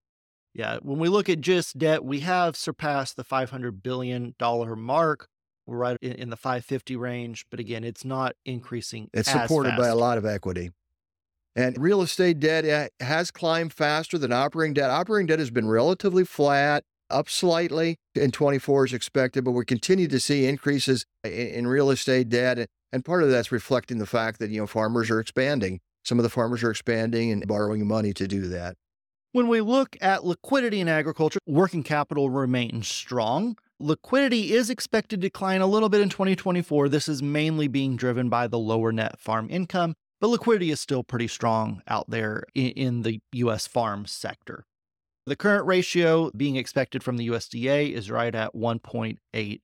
Yeah, 0.55 0.79
when 0.83 0.99
we 0.99 1.09
look 1.09 1.29
at 1.29 1.41
just 1.41 1.79
debt, 1.79 2.05
we 2.05 2.21
have 2.21 2.57
surpassed 2.57 3.17
the 3.17 3.25
$500 3.25 3.83
billion 3.83 4.35
mark. 4.41 5.29
We're 5.67 5.77
right 5.77 5.97
in 6.01 6.31
the 6.31 6.37
550 6.37 6.97
range, 6.97 7.47
but 7.51 7.61
again, 7.61 7.85
it's 7.85 8.05
not 8.05 8.35
increasing. 8.45 9.09
It's 9.13 9.31
supported 9.31 9.71
fast. 9.71 9.81
by 9.81 9.89
a 9.89 9.95
lot 9.95 10.19
of 10.19 10.27
equity. 10.27 10.73
And 11.55 11.77
real 11.79 12.03
estate 12.03 12.41
debt 12.41 12.91
has 13.01 13.31
climbed 13.31 13.73
faster 13.73 14.19
than 14.19 14.33
operating 14.33 14.75
debt. 14.75 14.91
Operating 14.91 15.27
debt 15.27 15.39
has 15.39 15.51
been 15.51 15.69
relatively 15.69 16.25
flat, 16.25 16.83
up 17.11 17.29
slightly 17.29 17.97
in 18.15 18.31
24 18.31 18.87
is 18.87 18.93
expected, 18.93 19.45
but 19.45 19.53
we 19.53 19.65
continue 19.65 20.09
to 20.09 20.19
see 20.19 20.47
increases 20.47 21.05
in 21.23 21.67
real 21.67 21.91
estate 21.91 22.29
debt. 22.29 22.67
And 22.93 23.05
part 23.05 23.23
of 23.23 23.31
that's 23.31 23.53
reflecting 23.53 23.99
the 23.99 24.07
fact 24.07 24.39
that, 24.41 24.51
you 24.51 24.61
know, 24.61 24.67
farmers 24.67 25.11
are 25.11 25.21
expanding. 25.21 25.81
Some 26.05 26.19
of 26.19 26.23
the 26.23 26.31
farmers 26.31 26.63
are 26.65 26.71
expanding 26.71 27.31
and 27.31 27.47
borrowing 27.47 27.87
money 27.87 28.13
to 28.15 28.27
do 28.27 28.49
that. 28.49 28.77
When 29.33 29.49
we 29.49 29.61
look 29.61 29.97
at 30.01 30.25
liquidity 30.25 30.81
in 30.81 30.89
agriculture, 30.89 31.39
working 31.47 31.83
capital 31.83 32.29
remains 32.29 32.89
strong. 32.89 33.57
Liquidity 33.83 34.53
is 34.53 34.71
expected 34.71 35.21
to 35.21 35.27
decline 35.29 35.61
a 35.61 35.67
little 35.67 35.89
bit 35.89 36.01
in 36.01 36.09
2024. 36.09 36.89
This 36.89 37.09
is 37.09 37.23
mainly 37.23 37.69
being 37.69 37.97
driven 37.97 38.29
by 38.29 38.47
the 38.47 38.59
lower 38.59 38.93
net 38.93 39.19
farm 39.19 39.49
income 39.51 39.95
but 40.23 40.29
liquidity 40.29 40.71
is 40.71 40.81
still 40.81 41.03
pretty 41.03 41.27
strong 41.27 41.83
out 41.89 42.09
there 42.09 42.45
in, 42.55 43.03
the 43.03 43.21
US 43.33 43.67
farm 43.67 44.07
sector. 44.07 44.65
The 45.27 45.35
current 45.35 45.67
ratio 45.67 46.31
being 46.37 46.55
expected 46.55 47.03
from 47.03 47.17
the 47.17 47.27
USDA 47.27 47.93
is 47.93 48.09
right 48.09 48.33
at 48.33 48.55
1.88. 48.55 49.59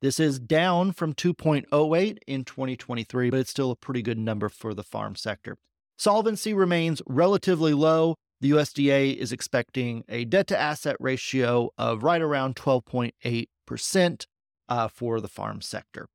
This 0.00 0.20
is 0.20 0.38
down 0.38 0.92
from 0.92 1.12
2.08 1.12 2.18
in 2.28 2.44
2023, 2.44 3.30
but 3.30 3.40
it's 3.40 3.50
still 3.50 3.72
a 3.72 3.76
pretty 3.76 4.00
good 4.00 4.16
number 4.16 4.48
for 4.48 4.74
the 4.74 4.84
farm 4.84 5.16
sector. 5.16 5.56
Solvency 5.98 6.54
remains 6.54 7.02
relatively 7.08 7.74
low. 7.74 8.14
The 8.40 8.52
USDA 8.52 9.16
is 9.16 9.32
expecting 9.32 10.04
a 10.08 10.24
debt 10.24 10.46
to 10.48 10.58
asset 10.58 10.96
ratio 11.00 11.70
of 11.76 12.04
right 12.04 12.22
around 12.22 12.54
12.8% 12.56 14.26
uh, 14.68 14.88
for 14.88 15.20
the 15.20 15.28
farm 15.28 15.60
sector. 15.60 16.08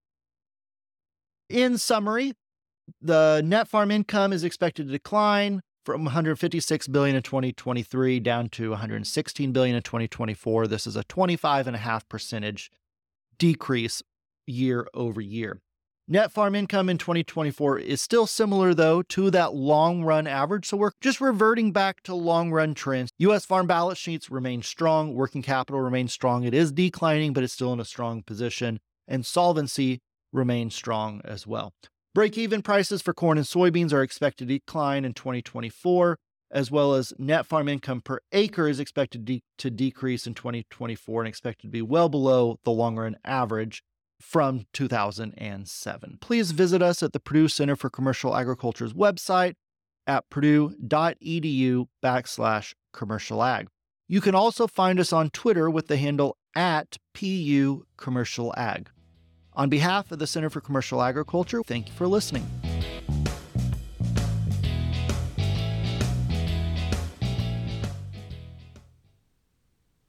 In 1.50 1.78
summary, 1.78 2.34
the 3.02 3.42
net 3.44 3.68
farm 3.68 3.92
income 3.92 4.32
is 4.32 4.44
expected 4.44 4.88
to 4.88 4.92
decline 4.92 5.62
from 5.86 6.06
156 6.06 6.88
billion 6.88 7.16
in 7.16 7.22
2023 7.22 8.20
down 8.22 8.48
to 8.50 8.70
116 8.70 9.52
billion 9.52 9.76
in 9.76 9.82
2024. 9.82 10.68
This 10.68 10.88
is 10.88 10.96
a 10.96 11.04
25.5 11.04 12.08
percentage 12.08 12.72
decrease 13.38 14.02
year 14.48 14.88
over 14.94 15.20
year. 15.20 15.62
Net 16.06 16.34
farm 16.34 16.54
income 16.54 16.90
in 16.90 16.98
2024 16.98 17.80
is 17.80 18.02
still 18.02 18.28
similar, 18.28 18.74
though, 18.74 19.02
to 19.04 19.32
that 19.32 19.56
long 19.56 20.04
run 20.04 20.28
average. 20.28 20.66
So 20.66 20.76
we're 20.76 20.92
just 21.00 21.22
reverting 21.22 21.72
back 21.72 22.04
to 22.04 22.14
long 22.14 22.52
run 22.52 22.74
trends. 22.74 23.10
U.S. 23.20 23.46
farm 23.46 23.68
balance 23.68 24.00
sheets 24.00 24.30
remain 24.30 24.62
strong. 24.64 25.14
Working 25.14 25.42
capital 25.42 25.80
remains 25.80 26.12
strong. 26.12 26.44
It 26.44 26.54
is 26.54 26.74
declining, 26.74 27.32
but 27.32 27.42
it's 27.42 27.54
still 27.54 27.72
in 27.72 27.80
a 27.80 27.86
strong 27.86 28.22
position. 28.22 28.82
And 29.08 29.26
solvency 29.26 30.02
remains 30.34 30.76
strong 30.76 31.22
as 31.24 31.48
well. 31.48 31.72
Break 32.14 32.38
even 32.38 32.62
prices 32.62 33.02
for 33.02 33.14
corn 33.14 33.38
and 33.38 33.48
soybeans 33.48 33.94
are 33.94 34.04
expected 34.04 34.50
to 34.50 34.56
decline 34.56 35.06
in 35.06 35.14
2024, 35.14 36.20
as 36.52 36.70
well 36.70 36.96
as 36.96 37.14
net 37.18 37.46
farm 37.46 37.70
income 37.70 38.02
per 38.02 38.20
acre 38.34 38.68
is 38.68 38.82
expected 38.82 39.24
de- 39.24 39.42
to 39.58 39.72
decrease 39.72 40.28
in 40.28 40.34
2024 40.34 41.22
and 41.22 41.30
expected 41.30 41.68
to 41.68 41.72
be 41.72 41.82
well 41.82 42.10
below 42.10 42.60
the 42.66 42.72
long 42.72 42.98
run 42.98 43.16
average 43.24 43.82
from 44.24 44.66
2007. 44.74 46.18
Please 46.22 46.52
visit 46.52 46.82
us 46.82 47.04
at 47.04 47.14
the 47.14 47.20
Purdue 47.20 47.48
Center 47.48 47.76
for 47.76 47.90
Commercial 47.90 48.36
Agriculture's 48.36 48.94
website 48.94 49.54
at 50.08 50.30
purdue.edu 50.30 51.86
backslash 52.04 52.74
commercial 52.94 53.44
ag. 53.44 53.68
You 54.08 54.22
can 54.22 54.34
also 54.34 54.66
find 54.66 55.00
us 55.00 55.14
on 55.14 55.30
Twitter 55.30 55.70
with 55.70 55.88
the 55.88 55.98
handle 55.98 56.38
at 56.56 56.98
PU 57.14 57.86
Commercial 57.98 58.54
Ag. 58.58 58.90
On 59.54 59.70
behalf 59.70 60.12
of 60.12 60.20
the 60.20 60.28
Center 60.28 60.50
for 60.50 60.62
Commercial 60.62 61.02
Agriculture, 61.02 61.62
thank 61.64 61.88
you 61.88 61.94
for 61.94 62.08
listening. 62.08 62.48